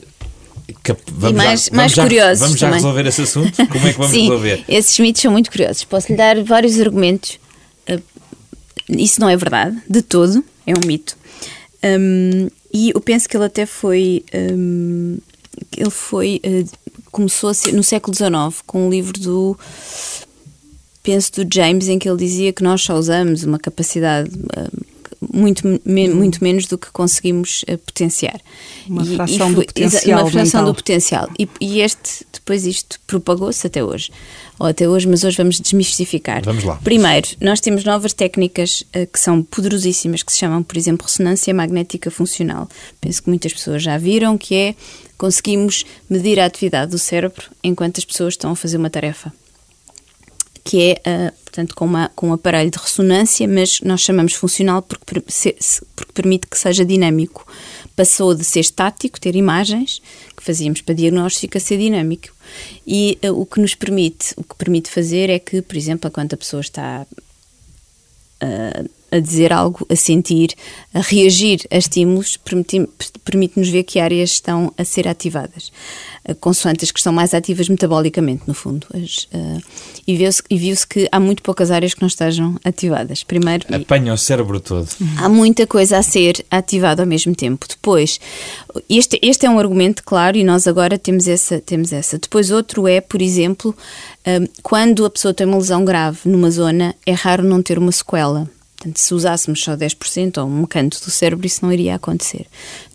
[1.13, 2.41] Vamos e mais, já, mais já, curiosos.
[2.41, 2.83] Vamos já também.
[2.83, 3.67] resolver esse assunto?
[3.69, 4.65] Como é que vamos Sim, resolver?
[4.69, 5.85] Esses mitos são muito curiosos.
[5.85, 7.39] Posso lhe dar vários argumentos.
[7.89, 8.03] Uh,
[8.89, 11.17] isso não é verdade, de todo, é um mito.
[11.83, 14.25] Um, e eu penso que ele até foi.
[14.35, 15.19] Um,
[15.77, 16.69] ele foi uh,
[17.11, 19.59] começou a ser no século XIX com um livro do
[21.03, 24.87] penso do James em que ele dizia que nós só usamos uma capacidade uh,
[25.33, 28.41] muito, me, muito menos do que conseguimos uh, potenciar.
[28.87, 30.21] Uma e, fração e foi, do potencial.
[30.21, 30.65] Uma fração mental.
[30.65, 31.31] do potencial.
[31.39, 34.11] E, e, este, depois isto propagou-se até hoje.
[34.59, 36.43] Ou até hoje, mas hoje vamos desmistificar.
[36.45, 36.77] Vamos lá.
[36.77, 41.53] Primeiro, nós temos novas técnicas uh, que são poderosíssimas, que se chamam, por exemplo, ressonância
[41.53, 42.69] magnética funcional.
[43.01, 44.75] Penso que muitas pessoas já viram, que é
[45.19, 49.33] conseguimos medir a atividade do cérebro enquanto as pessoas estão a fazer uma tarefa
[50.69, 54.83] que é, uh, portanto, com, uma, com um aparelho de ressonância, mas nós chamamos funcional
[54.83, 55.03] porque,
[55.97, 57.51] porque permite que seja dinâmico.
[57.97, 60.03] Passou de ser estático, ter imagens,
[60.37, 62.29] que fazíamos para diagnóstico, a ser dinâmico.
[62.87, 66.35] E uh, o que nos permite, o que permite fazer é que, por exemplo, enquanto
[66.35, 67.07] a pessoa está
[68.43, 70.55] uh, a dizer algo, a sentir,
[70.93, 72.39] a reagir a estímulos,
[73.25, 75.73] permite-nos ver que áreas estão a ser ativadas,
[76.29, 78.87] uh, consoante as que estão mais ativas metabolicamente, no fundo.
[78.95, 79.63] As, uh,
[80.07, 83.25] e viu-se viu que há muito poucas áreas que não estejam ativadas.
[83.25, 84.89] Primeiro, apanha o cérebro todo.
[85.19, 87.67] Há muita coisa a ser ativada ao mesmo tempo.
[87.69, 88.21] Depois,
[88.89, 92.19] este, este é um argumento claro e nós agora temos essa, temos essa.
[92.19, 93.75] Depois, outro é, por exemplo,
[94.27, 97.93] uh, quando a pessoa tem uma lesão grave numa zona, é raro não ter uma
[97.93, 102.47] sequela Portanto, se usássemos só 10% ou um canto do cérebro, isso não iria acontecer.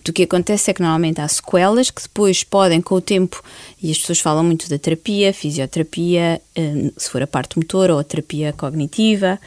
[0.08, 3.44] O que acontece é que normalmente há sequelas que depois podem, com o tempo,
[3.82, 8.00] e as pessoas falam muito da terapia, fisioterapia, hum, se for a parte motora ou
[8.00, 9.38] a terapia cognitiva,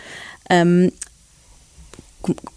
[0.51, 0.90] um,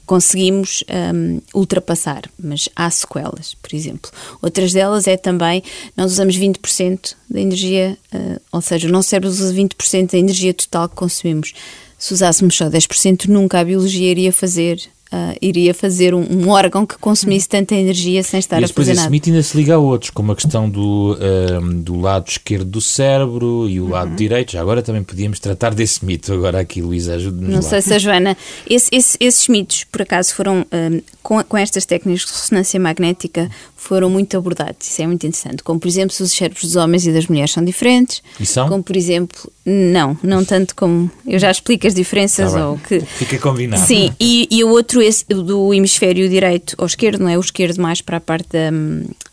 [0.06, 4.12] conseguimos um, ultrapassar, mas há sequelas, por exemplo.
[4.42, 5.64] Outras delas é também,
[5.96, 10.54] nós usamos 20% da energia, uh, ou seja, o nosso cérebro usa 20% da energia
[10.54, 11.54] total que consumimos.
[12.00, 16.86] Se usássemos só 10%, nunca a biologia iria fazer Uh, iria fazer um, um, órgão
[16.86, 19.02] que consumisse tanta energia sem estar e a fazer nada.
[19.02, 22.66] Esse mito ainda se liga a outros, como a questão do, uh, do lado esquerdo
[22.66, 23.90] do cérebro e o uhum.
[23.90, 24.52] lado direito.
[24.52, 26.32] Já agora também podíamos tratar desse mito.
[26.32, 27.62] Agora aqui, Luísa, ajude-nos Não lá.
[27.64, 28.38] sei se a Joana...
[28.70, 33.50] Esse, esse, esses mitos, por acaso, foram, uh, com, com estas técnicas de ressonância magnética,
[33.90, 34.88] foram muito abordados.
[34.88, 35.64] Isso é muito interessante.
[35.64, 38.22] Como, por exemplo, se os cérebros dos homens e das mulheres são diferentes.
[38.40, 38.70] E são?
[38.70, 41.10] Como, por exemplo, não, não tanto como.
[41.26, 42.54] Eu já explico as diferenças.
[42.54, 43.00] Tá ou que...
[43.00, 43.84] Fica combinado.
[43.84, 47.36] Sim, e, e o outro, esse, do hemisfério direito ou esquerdo, não é?
[47.36, 48.70] O esquerdo mais para a parte da,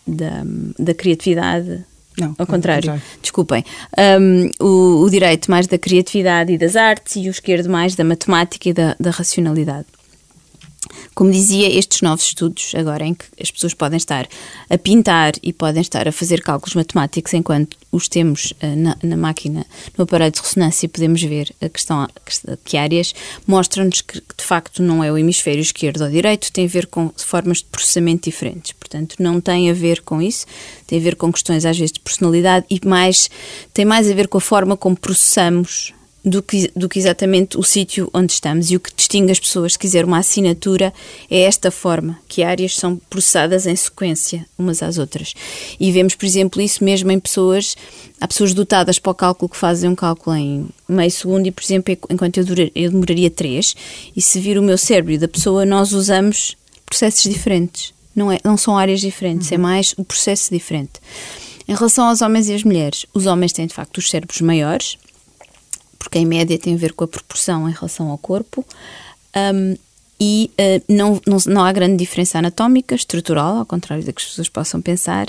[0.07, 0.43] da,
[0.79, 1.85] da criatividade.
[2.19, 3.63] Não, ao contrário, desculpem.
[4.19, 8.05] Um, o, o, direito mais da criatividade e das artes e o esquerdo mais da
[8.05, 9.87] matemática e da, da racionalidade.
[11.15, 14.29] Como dizia, estes novos estudos, agora em que as pessoas podem estar
[14.69, 19.17] a pintar e podem estar a fazer cálculos matemáticos enquanto os temos uh, na, na,
[19.17, 19.65] máquina,
[19.97, 22.07] no aparelho de ressonância, podemos ver a questão,
[22.65, 23.15] que áreas,
[23.47, 26.87] mostram-nos que, que, de facto não é o hemisfério esquerdo ou direito, tem a ver
[26.87, 28.73] com formas de processamento diferentes.
[28.73, 30.47] Portanto, não tem a ver com isso,
[30.87, 33.31] tem a ver com questões às vezes de personalidade e mais
[33.73, 35.95] tem mais a ver com a forma como processamos
[36.27, 38.73] do que, do que exatamente o sítio onde estamos.
[38.73, 40.93] E o que distingue as pessoas, se quiser uma assinatura,
[41.31, 45.35] é esta forma, que áreas são processadas em sequência umas às outras.
[45.79, 47.77] E vemos, por exemplo, isso mesmo em pessoas,
[48.21, 51.63] há pessoas dotadas para o cálculo que fazem um cálculo em meio segundo e, por
[51.63, 53.77] exemplo, enquanto eu, durar, eu demoraria três,
[54.17, 57.95] e se vir o meu cérebro e da pessoa, nós usamos processos diferentes.
[58.15, 59.63] Não, é, não são áreas diferentes, é uhum.
[59.63, 60.95] mais o processo diferente.
[61.69, 64.97] Em relação aos homens e às mulheres, os homens têm de facto os cérebros maiores,
[66.07, 68.65] porque em média tem a ver com a proporção em relação ao corpo.
[69.35, 69.77] Um,
[70.21, 74.29] e uh, não, não, não, há grande diferença anatómica, estrutural, ao contrário do que as
[74.29, 75.27] pessoas possam pensar.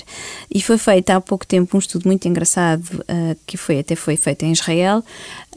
[0.54, 4.16] E foi feito há pouco tempo um estudo muito engraçado, uh, que foi até foi
[4.16, 5.04] feito em Israel,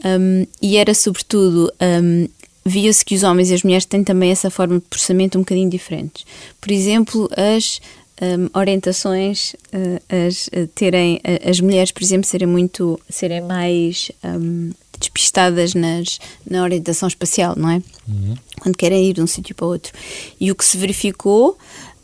[0.03, 1.71] um, e era sobretudo.
[1.79, 2.27] Um,
[2.63, 5.67] Via-se que os homens e as mulheres têm também essa forma de processamento um bocadinho
[5.67, 6.23] diferentes.
[6.61, 7.81] Por exemplo, as
[8.21, 14.69] um, orientações, uh, as terem as mulheres, por exemplo, serem muito serem mais um,
[15.01, 17.81] despistadas nas, na orientação espacial, não é?
[18.07, 18.35] Uhum.
[18.59, 19.91] Quando querem ir de um sítio para outro.
[20.39, 21.57] E o que se verificou,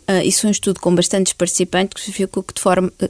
[0.09, 2.91] uh, isso foi um estudo com bastantes participantes, que se verificou que de forma.
[3.01, 3.09] Uh,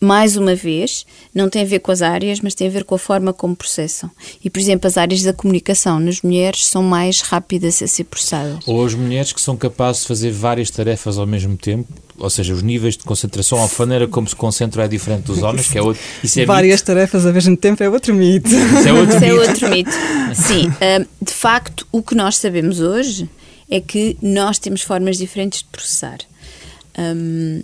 [0.00, 2.94] mais uma vez, não tem a ver com as áreas, mas tem a ver com
[2.94, 4.08] a forma como processam.
[4.44, 8.62] E, por exemplo, as áreas da comunicação nas mulheres são mais rápidas a ser processadas.
[8.66, 12.52] Ou as mulheres que são capazes de fazer várias tarefas ao mesmo tempo, ou seja,
[12.52, 15.82] os níveis de concentração, a maneira como se concentram é diferente dos homens, que é
[15.82, 16.02] outro.
[16.22, 16.86] Isso é várias mito.
[16.86, 18.48] tarefas ao mesmo tempo é outro mito.
[18.48, 19.42] Isso é outro, isso é mito.
[19.42, 19.90] É outro mito.
[20.34, 23.28] Sim, hum, de facto, o que nós sabemos hoje
[23.70, 26.18] é que nós temos formas diferentes de processar.
[26.98, 27.62] Um,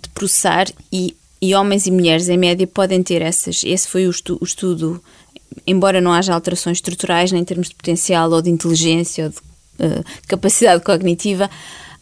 [0.00, 3.62] de processar e e homens e mulheres, em média, podem ter essas.
[3.64, 5.02] Esse foi o, estu, o estudo,
[5.66, 9.36] embora não haja alterações estruturais, nem em termos de potencial ou de inteligência ou de
[9.36, 11.50] uh, capacidade cognitiva.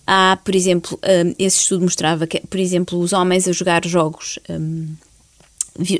[0.07, 3.85] Há, por exemplo, um, eh, esse estudo mostrava que, por exemplo, os homens a jogar
[3.87, 4.39] jogos.
[4.49, 4.95] Um,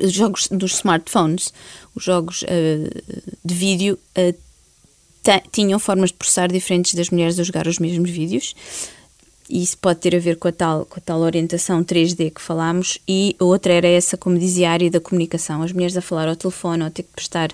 [0.03, 1.51] jogos dos smartphones,
[1.93, 4.35] os jogos uh, de vídeo, uh,
[5.51, 8.53] tinham formas de processar diferentes das mulheres a jogar os mesmos vídeos
[9.49, 12.97] isso pode ter a ver com a tal, com a tal orientação 3D que falámos,
[13.07, 15.61] e outra era essa, como dizia, a área da comunicação.
[15.61, 17.51] As mulheres a falar ao telefone ou ter que prestar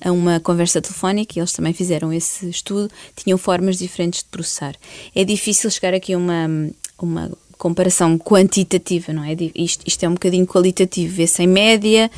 [0.00, 4.74] a uma conversa telefónica, e eles também fizeram esse estudo, tinham formas diferentes de processar.
[5.14, 9.36] É difícil chegar aqui a uma, uma comparação quantitativa, não é?
[9.54, 12.10] Isto, isto é um bocadinho qualitativo, vê-se em média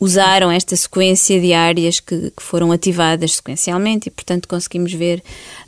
[0.00, 5.22] usaram esta sequência de áreas que, que, foram ativadas sequencialmente e, portanto, conseguimos ver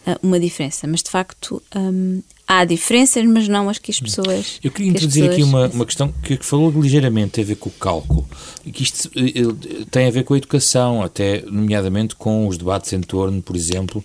[0.07, 0.87] uh, uma diferença.
[0.87, 4.59] Mas, de facto, um, há diferenças, mas não as que as pessoas.
[4.65, 7.73] Eu queria introduzir aqui uma, uma questão que falou ligeiramente tem a ver com o
[7.73, 8.27] cálculo,
[8.65, 12.57] e que isto eh, eh, tem a ver com a educação, até nomeadamente com os
[12.57, 14.05] debates em torno, por exemplo,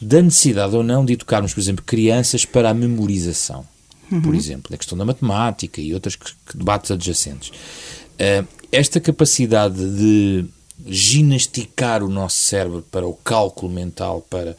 [0.00, 3.66] da necessidade ou não de educarmos, por exemplo, crianças para a memorização,
[4.10, 4.22] uhum.
[4.22, 6.18] por exemplo, a questão da matemática e outros
[6.54, 7.50] debates adjacentes.
[8.20, 10.44] Uh, esta capacidade de
[10.86, 14.56] ginasticar o nosso cérebro para o cálculo mental, para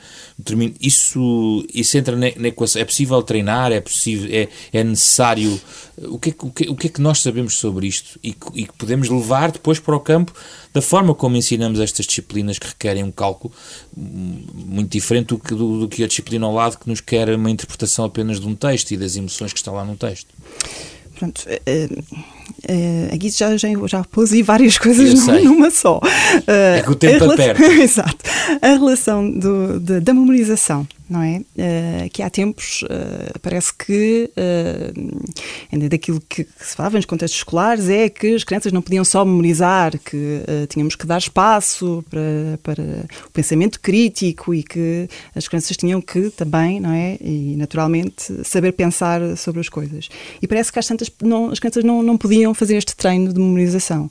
[0.80, 2.82] isso, isso entra na, na equação.
[2.82, 5.60] É possível treinar, é possível, é, é necessário.
[5.97, 8.47] O que é, o, que, o que é que nós sabemos sobre isto e que,
[8.56, 10.34] e que podemos levar depois para o campo
[10.74, 13.54] da forma como ensinamos estas disciplinas que requerem um cálculo
[13.95, 17.50] muito diferente do que, do, do que a disciplina ao lado que nos quer uma
[17.50, 20.34] interpretação apenas de um texto e das emoções que estão lá no texto.
[21.22, 26.02] Pronto, uh, aqui já, já, já pus várias coisas numa só.
[26.48, 27.64] É que o tempo aperta.
[27.72, 28.18] Exato.
[28.60, 31.39] A relação do, de, da memorização não é?
[31.39, 35.28] Uh, que há tempos uh, parece que, uh,
[35.69, 39.04] ainda daquilo que, que, se falava nos contextos escolares, é que as crianças não podiam
[39.04, 42.84] só memorizar, que tínhamos que dar espaço para, para
[43.28, 47.17] o pensamento crítico e que as crianças tinham que também, não é?
[47.19, 50.08] E naturalmente saber pensar sobre as coisas.
[50.41, 53.39] E parece que às tantas não, as crianças não, não podiam fazer este treino de
[53.39, 54.10] memorização.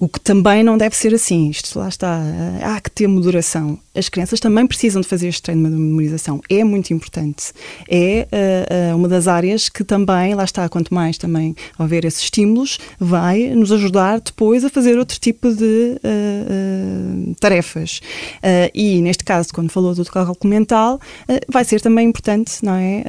[0.00, 1.50] O que também não deve ser assim.
[1.50, 2.22] Isto lá está.
[2.62, 3.78] Há que ter moderação.
[3.94, 6.40] As crianças também precisam de fazer este treino de memorização.
[6.48, 7.52] É muito importante.
[7.86, 12.22] É uh, uh, uma das áreas que também, lá está, quanto mais também houver esses
[12.22, 18.00] estímulos, vai nos ajudar depois a fazer outro tipo de uh, tarefas.
[18.72, 20.98] e neste caso, quando falou do cálculo mental,
[21.46, 23.04] vai ser também importante, não é?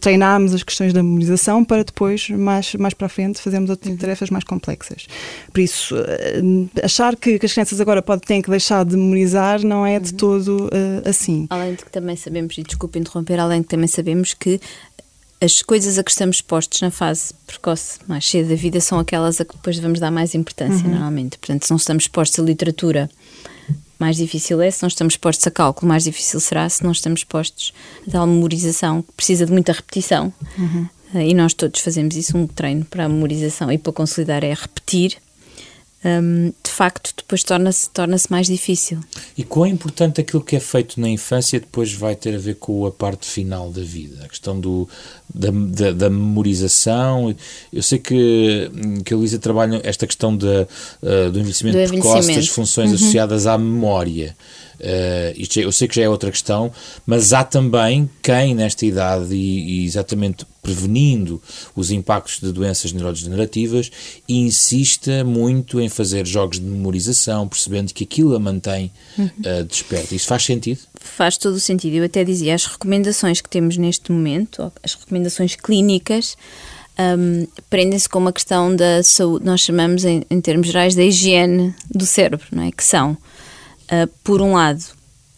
[0.00, 4.30] treinarmos as questões da memorização para depois, mais, mais para a frente, fazermos outras tarefas
[4.30, 5.06] mais complexas.
[5.52, 9.62] Por isso, uh, achar que, que, as crianças agora podem, têm que deixar de memorizar
[9.64, 10.16] não é de uhum.
[10.16, 11.46] todo uh, assim.
[11.50, 14.60] Além de que também sabemos, e desculpe interromper, além de que também sabemos que
[15.40, 19.40] as coisas a que estamos expostos na fase precoce, mais cedo da vida, são aquelas
[19.40, 20.92] a que depois devemos dar mais importância, uhum.
[20.92, 21.36] normalmente.
[21.36, 23.10] Portanto, se não estamos expostos à literatura,
[23.98, 24.70] mais difícil é.
[24.70, 26.68] Se não estamos expostos a cálculo, mais difícil será.
[26.68, 27.72] Se não estamos expostos
[28.06, 30.32] a tal memorização, que precisa de muita repetição.
[30.58, 30.88] Uhum.
[31.14, 35.18] E nós todos fazemos isso, um treino para a memorização e para consolidar é repetir
[36.04, 38.98] um, de facto depois torna-se torna mais difícil.
[39.36, 42.84] E quão importante aquilo que é feito na infância depois vai ter a ver com
[42.86, 44.88] a parte final da vida, a questão do,
[45.32, 47.34] da, da, da memorização.
[47.72, 48.70] Eu sei que,
[49.04, 52.96] que a Luísa trabalha esta questão de, uh, do envelhecimento, do precoce, das funções uhum.
[52.96, 54.36] associadas à memória.
[54.82, 56.72] Uh, isto eu sei que já é outra questão,
[57.06, 61.40] mas há também quem nesta idade e, e exatamente prevenindo
[61.76, 63.90] os impactos de doenças neurodegenerativas
[64.28, 69.26] insista muito em fazer jogos de memorização, percebendo que aquilo a mantém uhum.
[69.26, 70.16] uh, desperta.
[70.16, 70.80] Isso faz sentido?
[70.94, 71.94] Faz todo o sentido.
[71.94, 76.36] Eu até dizia, as recomendações que temos neste momento, as recomendações clínicas,
[76.98, 81.74] um, prendem-se com uma questão da saúde, nós chamamos em, em termos gerais da higiene
[81.90, 82.70] do cérebro, não é?
[82.70, 83.16] Que são
[83.92, 84.82] uh, por um lado,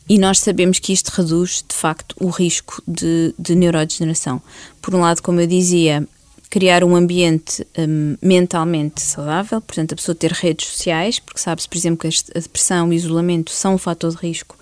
[0.08, 4.40] e nós sabemos que isto reduz, de facto, o risco de, de neurodegeneração.
[4.80, 6.06] Por um lado, como eu dizia,
[6.50, 11.76] criar um ambiente um, mentalmente saudável, portanto, a pessoa ter redes sociais, porque sabe-se, por
[11.76, 14.56] exemplo, que a depressão e o isolamento são um fator de risco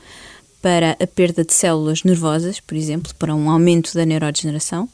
[0.62, 4.88] para a perda de células nervosas, por exemplo, para um aumento da neurodegeneração.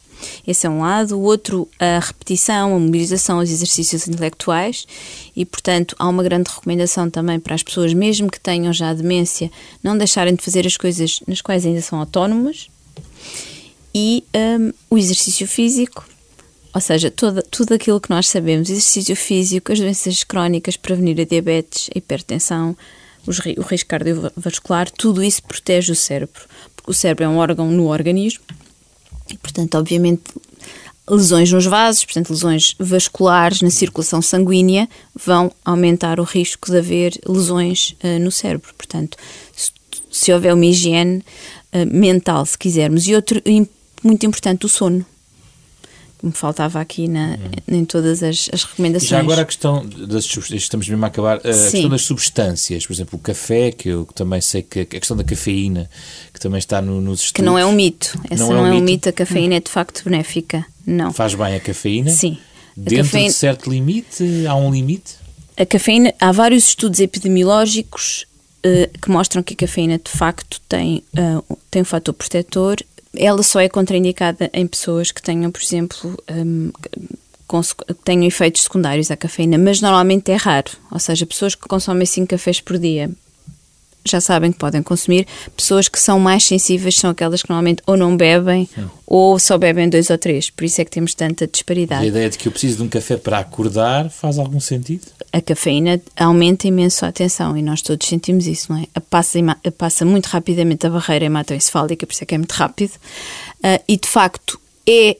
[0.46, 1.18] Esse é um lado.
[1.18, 4.86] O outro, a repetição, a mobilização, os exercícios intelectuais.
[5.34, 9.50] E, portanto, há uma grande recomendação também para as pessoas, mesmo que tenham já demência,
[9.82, 12.68] não deixarem de fazer as coisas nas quais ainda são autónomas.
[13.94, 16.06] E um, o exercício físico,
[16.74, 21.24] ou seja, todo, tudo aquilo que nós sabemos, exercício físico, as doenças crónicas, prevenir a
[21.24, 22.76] diabetes, a hipertensão,
[23.26, 26.42] os, o risco cardiovascular, tudo isso protege o cérebro,
[26.76, 28.44] porque o cérebro é um órgão no organismo
[29.30, 30.22] e, portanto, obviamente,
[31.08, 37.18] lesões nos vasos, portanto, lesões vasculares na circulação sanguínea, vão aumentar o risco de haver
[37.26, 38.72] lesões uh, no cérebro.
[38.76, 39.16] Portanto,
[39.54, 39.72] se,
[40.10, 41.24] se, houver uma higiene
[41.72, 43.06] uh, mental, se quisermos.
[43.06, 43.42] E outro,
[44.02, 45.04] muito importante, o sono
[46.22, 47.78] me faltava aqui na, uhum.
[47.78, 49.08] em todas as, as recomendações.
[49.08, 51.70] E já agora a questão das estamos mesmo a acabar, a Sim.
[51.70, 55.24] questão das substâncias, por exemplo, o café, que eu também sei que a questão da
[55.24, 55.88] cafeína,
[56.32, 57.32] que também está no, nos estudos.
[57.32, 59.08] Que não é um mito, essa não, é não é, um, é um mito.
[59.08, 61.12] a cafeína é de facto benéfica, não.
[61.12, 62.10] Faz bem a cafeína?
[62.10, 62.38] Sim.
[62.76, 63.28] Dentro cafeína...
[63.28, 65.16] de certo limite, há um limite?
[65.56, 68.24] A cafeína, há vários estudos epidemiológicos
[68.64, 72.76] uh, que mostram que a cafeína de facto tem, uh, tem um fator protetor
[73.14, 76.70] ela só é contraindicada em pessoas que tenham, por exemplo, um,
[78.04, 80.70] tenham efeitos secundários à cafeína, mas normalmente é raro.
[80.90, 83.10] Ou seja, pessoas que consomem 5 cafés por dia
[84.10, 85.26] já sabem que podem consumir.
[85.56, 88.88] Pessoas que são mais sensíveis são aquelas que normalmente ou não bebem Sim.
[89.06, 90.50] ou só bebem dois ou três.
[90.50, 92.02] Por isso é que temos tanta disparidade.
[92.02, 95.06] E a ideia de que eu preciso de um café para acordar faz algum sentido?
[95.32, 98.86] A cafeína aumenta imenso a atenção e nós todos sentimos isso, não é?
[99.10, 99.38] Passa,
[99.76, 102.92] passa muito rapidamente a barreira hematoencefálica, por isso é que é muito rápido.
[103.58, 105.16] Uh, e de facto é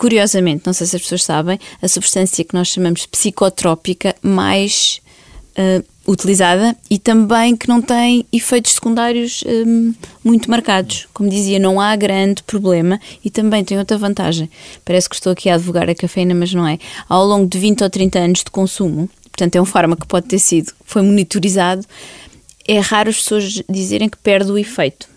[0.00, 5.02] curiosamente, não sei se as pessoas sabem, a substância que nós chamamos psicotrópica mais
[5.60, 9.94] uh, utilizada e também que não tem efeitos secundários um,
[10.24, 11.06] muito marcados.
[11.12, 14.50] Como dizia, não há grande problema e também tem outra vantagem.
[14.84, 16.78] Parece que estou aqui a advogar a cafeína, mas não é.
[17.08, 20.26] Ao longo de 20 ou 30 anos de consumo, portanto é um fármaco que pode
[20.26, 21.84] ter sido, foi monitorizado,
[22.66, 25.08] é raro as pessoas dizerem que perde o efeito.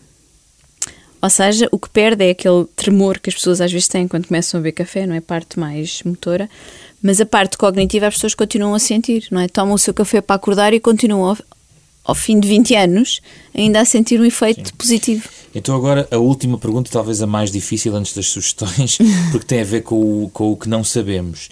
[1.21, 4.27] Ou seja, o que perde é aquele tremor que as pessoas às vezes têm quando
[4.27, 5.21] começam a beber café, não é?
[5.21, 6.49] Parte mais motora.
[7.03, 9.47] Mas a parte cognitiva as pessoas continuam a sentir, não é?
[9.49, 11.37] Tomam o seu café para acordar e continuam
[12.05, 13.21] ao, fim de 20 anos
[13.53, 14.75] ainda a sentir um efeito Sim.
[14.77, 15.29] positivo.
[15.53, 18.97] Então agora a última pergunta, talvez a mais difícil antes das sugestões,
[19.31, 21.49] porque tem a ver com o, com o que não sabemos,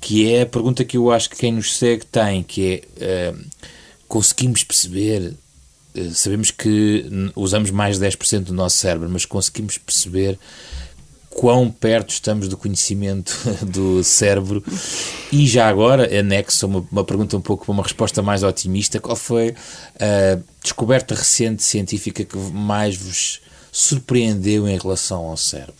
[0.00, 3.44] que é a pergunta que eu acho que quem nos segue tem, que é uh,
[4.08, 5.34] conseguimos perceber
[5.94, 7.06] eh, sabemos que
[7.36, 10.38] usamos mais de 10% do nosso cérebro, mas conseguimos perceber
[11.34, 14.64] quão perto estamos do conhecimento do cérebro.
[15.30, 19.16] E já agora, anexo uma, uma pergunta um pouco para uma resposta mais otimista: qual
[19.16, 19.54] foi
[20.00, 25.74] a descoberta recente científica que mais vos surpreendeu em relação ao cérebro?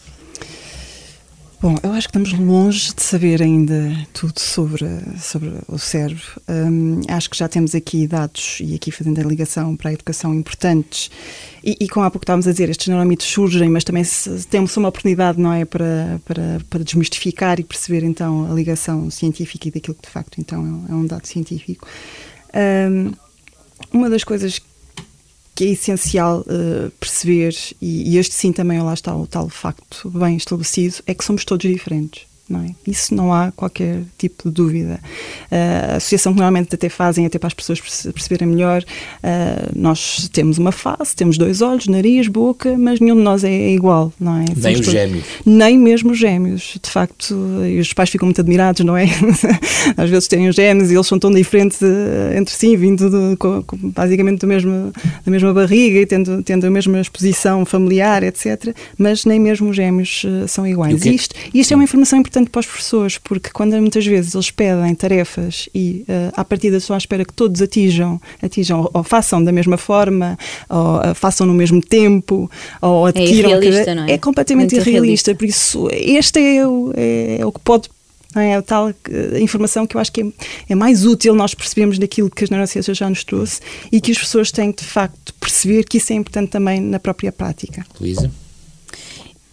[1.64, 4.86] Bom, eu acho que estamos longe de saber ainda tudo sobre,
[5.18, 6.22] sobre o cérebro.
[6.46, 10.34] Um, acho que já temos aqui dados, e aqui fazendo a ligação para a educação,
[10.34, 11.10] importantes.
[11.64, 14.76] E, e como há pouco estávamos a dizer, estes neuromitos surgem, mas também se, temos
[14.76, 19.70] uma oportunidade, não é, para, para, para desmistificar e perceber então a ligação científica e
[19.70, 21.88] daquilo que de facto então é um dado científico.
[22.54, 23.14] Um,
[23.90, 24.66] uma das coisas que
[25.62, 30.36] é essencial uh, perceber, e, e, este sim também lá está o tal facto bem
[30.36, 32.26] estabelecido, é que somos todos diferentes.
[32.46, 32.74] Não é?
[32.86, 35.00] Isso não há qualquer tipo de dúvida.
[35.50, 40.28] Uh, a associação que normalmente até fazem, até para as pessoas perceberem melhor, uh, nós
[40.30, 44.12] temos uma face, temos dois olhos, nariz, boca, mas nenhum de nós é, é igual,
[44.20, 44.44] não é?
[44.56, 45.24] Nem os gêmeos.
[45.46, 46.78] Nem mesmo os gêmeos.
[46.82, 47.34] De facto,
[47.64, 49.06] e os pais ficam muito admirados, não é?
[49.96, 53.36] Às vezes têm os gêmeos e eles são tão diferentes uh, entre si, vindo de,
[53.38, 54.92] com, com, basicamente do mesmo,
[55.24, 58.76] da mesma barriga e tendo, tendo a mesma exposição familiar, etc.
[58.98, 61.06] Mas nem mesmo os gêmeos são iguais.
[61.06, 64.04] E, é isto, isto é uma informação importante importante para os professores, porque quando muitas
[64.04, 68.80] vezes eles pedem tarefas e uh, à partida só à espera que todos atinjam, atinjam
[68.80, 70.36] ou, ou façam da mesma forma,
[70.68, 73.50] ou uh, façam no mesmo tempo, ou é adquiram.
[73.50, 74.12] É, irrealista, não é?
[74.12, 77.88] é completamente Muito irrealista, irrealista, por isso este é o, é, é o que pode
[78.36, 80.26] é a tal a informação que eu acho que é,
[80.70, 83.60] é, mais útil nós percebemos daquilo que as neurociências já nos trouxe
[83.92, 87.30] e que as pessoas têm de facto perceber que isso é importante também na própria
[87.30, 87.86] prática.
[88.00, 88.28] Luísa?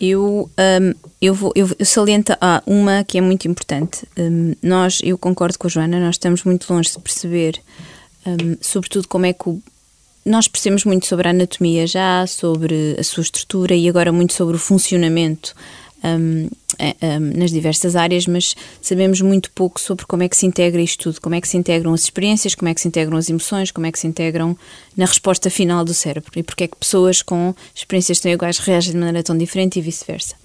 [0.02, 4.08] Eu, um, eu, vou, eu, eu saliento ah, uma que é muito importante.
[4.18, 7.62] Um, nós, eu concordo com a Joana, nós estamos muito longe de perceber,
[8.26, 9.62] um, sobretudo, como é que o,
[10.26, 14.56] nós percebemos muito sobre a anatomia já, sobre a sua estrutura e agora muito sobre
[14.56, 15.54] o funcionamento
[16.04, 16.50] um, um,
[17.36, 21.22] nas diversas áreas, mas sabemos muito pouco sobre como é que se integra isto tudo,
[21.22, 23.86] como é que se integram as experiências, como é que se integram as emoções, como
[23.86, 24.58] é que se integram
[24.96, 28.94] na resposta final do cérebro e porque é que pessoas com experiências tão iguais reagem
[28.94, 30.36] de maneira tão diferente e vice-versa.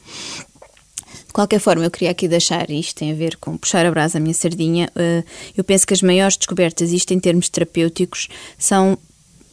[1.27, 4.17] De qualquer forma, eu queria aqui deixar isto, tem a ver com puxar a brasa
[4.17, 4.91] à minha sardinha.
[4.97, 5.23] Uh,
[5.57, 8.29] eu penso que as maiores descobertas, isto em termos terapêuticos,
[8.59, 8.97] são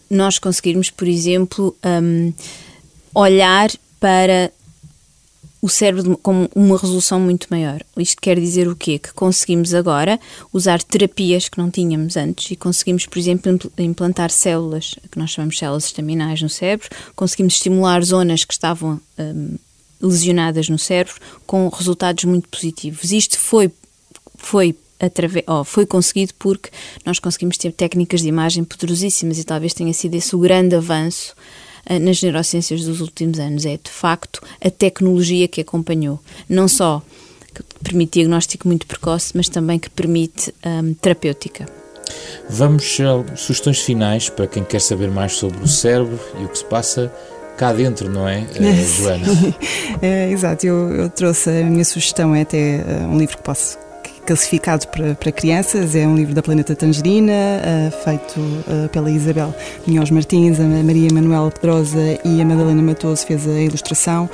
[0.10, 2.34] nós conseguirmos, por exemplo, um,
[3.14, 3.70] olhar
[4.00, 4.52] para
[5.64, 7.82] o cérebro com uma resolução muito maior.
[7.96, 9.00] Isto quer dizer o quê?
[9.00, 10.20] Que conseguimos agora
[10.52, 15.58] usar terapias que não tínhamos antes e conseguimos, por exemplo, implantar células, que nós chamamos
[15.58, 19.56] células estaminais no cérebro, conseguimos estimular zonas que estavam um,
[20.02, 21.16] lesionadas no cérebro
[21.48, 23.14] com resultados muito positivos.
[23.14, 23.72] Isto foi,
[24.36, 26.70] foi Através, oh, foi conseguido porque
[27.06, 31.36] nós conseguimos ter técnicas de imagem poderosíssimas e talvez tenha sido esse o grande avanço
[31.90, 33.66] nas neurociências dos últimos anos.
[33.66, 36.20] É, de facto, a tecnologia que acompanhou.
[36.48, 37.02] Não só
[37.54, 41.68] que permite diagnóstico muito precoce, mas também que permite um, terapêutica.
[42.50, 46.58] Vamos a sugestões finais para quem quer saber mais sobre o cérebro e o que
[46.58, 47.12] se passa
[47.58, 49.26] cá dentro, não é, eh, Joana?
[50.02, 53.78] é, exato, eu, eu, trouxe a minha sugestão, é até um livro que posso
[54.26, 55.96] classificado para, para crianças.
[55.96, 59.54] É um livro da Planeta Tangerina, uh, feito uh, pela Isabel
[59.86, 64.30] Minhoz Martins, a Maria Manuel Pedrosa e a Madalena Matoso fez a ilustração.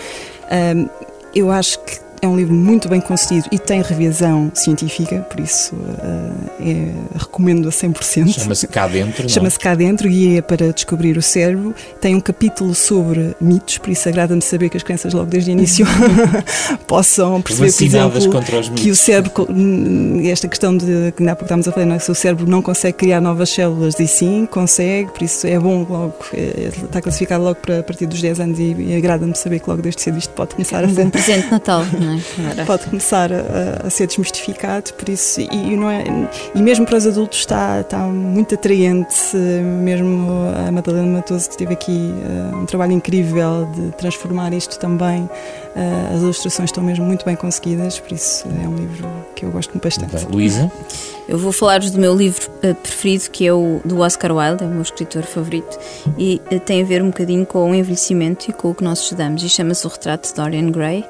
[1.36, 5.76] Eu acho que é um livro muito bem conseguido e tem revisão científica, por isso
[5.76, 8.34] uh, é, recomendo a 100%.
[8.34, 9.26] Chama-se Cá Dentro.
[9.26, 9.30] É?
[9.30, 11.74] Chama-se Cá Dentro, Guia para Descobrir o Cérebro.
[12.02, 15.54] Tem um capítulo sobre mitos, por isso agrada-me saber que as crianças logo desde o
[15.54, 15.86] início
[16.88, 19.48] possam perceber, por exemplo, que o cérebro,
[20.26, 22.00] esta questão de que há pouco estávamos a falar, não é?
[22.00, 25.86] se o cérebro não consegue criar novas células, e sim, consegue, por isso é bom
[25.90, 29.60] logo, é, está classificado logo para a partir dos 10 anos e, e agrada-me saber
[29.60, 31.06] que logo desde cedo isto pode começar a ser.
[31.06, 32.62] Um presente Natal, não é?
[32.62, 32.66] é?
[32.66, 36.03] pode começar a, a, ser desmistificado, por isso, e, não é,
[36.55, 39.36] e mesmo para os adultos está, está muito atraente,
[39.84, 40.30] mesmo
[40.68, 46.16] a Madalena Matoso que teve aqui uh, um trabalho incrível de transformar isto também, uh,
[46.16, 49.78] as ilustrações estão mesmo muito bem conseguidas, por isso é um livro que eu gosto
[49.80, 50.26] bastante.
[50.26, 50.72] Luísa?
[51.28, 54.68] Eu vou falar-vos do meu livro uh, preferido, que é o do Oscar Wilde, é
[54.68, 55.78] o meu escritor favorito,
[56.18, 59.43] e tem a ver um bocadinho com o envelhecimento e com o que nós estudamos,
[59.43, 61.05] e chama-se O Retrato de Dorian Gray.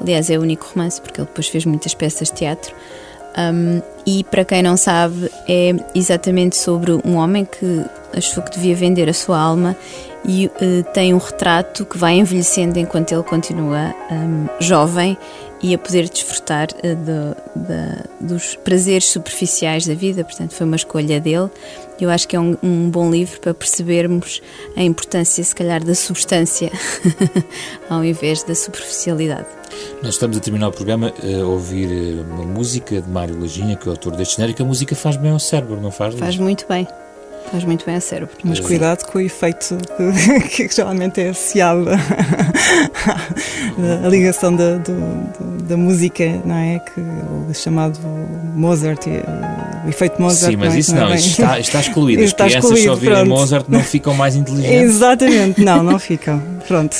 [0.00, 2.74] Aliás, é o único romance, porque ele depois fez muitas peças de teatro.
[3.36, 7.84] Um, e para quem não sabe, é exatamente sobre um homem que
[8.16, 9.76] achou que devia vender a sua alma
[10.24, 15.18] e uh, tem um retrato que vai envelhecendo enquanto ele continua um, jovem
[15.62, 20.24] e a poder desfrutar uh, do, de, dos prazeres superficiais da vida.
[20.24, 21.50] Portanto, foi uma escolha dele.
[22.00, 24.42] Eu acho que é um, um bom livro para percebermos
[24.76, 26.70] a importância, se calhar, da substância
[27.88, 29.46] ao invés da superficialidade.
[30.02, 33.86] Nós estamos a terminar o programa a ouvir eh, uma música de Mário Lajinha, que
[33.86, 34.62] é o autor deste genérico.
[34.62, 36.14] A música faz bem ao cérebro, não faz?
[36.14, 36.86] Faz muito bem.
[37.50, 38.34] Faz muito bem ao cérebro.
[38.44, 39.76] Mas cuidado com o efeito
[40.50, 41.86] que, que geralmente é associado
[44.04, 46.78] à ligação da, do, da música, não é?
[46.80, 47.98] Que, o chamado
[48.54, 49.06] Mozart,
[49.84, 50.52] o efeito Mozart.
[50.52, 50.78] Sim, mas não é?
[50.78, 52.22] isso não, não é está, está excluído.
[52.22, 54.80] As está crianças excluído, só ouvirem Mozart não ficam mais inteligentes.
[54.96, 56.42] Exatamente, não, não ficam.
[56.66, 56.96] Pronto,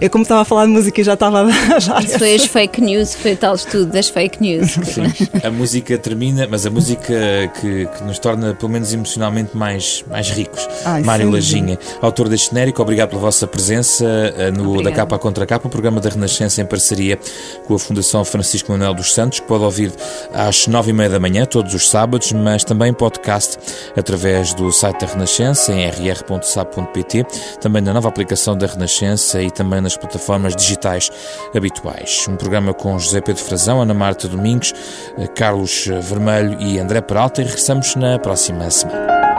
[0.00, 2.80] eu como estava a falar de música já estava a já Isso foi as fake
[2.80, 4.70] news, foi tal estudo das fake news.
[4.70, 5.02] Sim,
[5.44, 7.12] a música termina, mas a música
[7.60, 10.68] que, que nos torna pelo menos emocionalmente mais mais, ricos.
[10.84, 14.90] Ai, Mário Lajinha, autor deste genérico, obrigado pela vossa presença eh, no Obrigada.
[14.90, 17.18] Da Capa à Contra Capa, um programa da Renascença em parceria
[17.66, 19.92] com a Fundação Francisco Manuel dos Santos, que pode ouvir
[20.32, 23.58] às nove e meia da manhã, todos os sábados, mas também podcast
[23.96, 27.24] através do site da Renascença, em rr.sab.pt,
[27.60, 31.10] também na nova aplicação da Renascença e também nas plataformas digitais
[31.54, 32.26] habituais.
[32.28, 34.72] Um programa com José Pedro Frazão, Ana Marta Domingos,
[35.18, 39.29] eh, Carlos Vermelho e André Peralta e regressamos na próxima semana.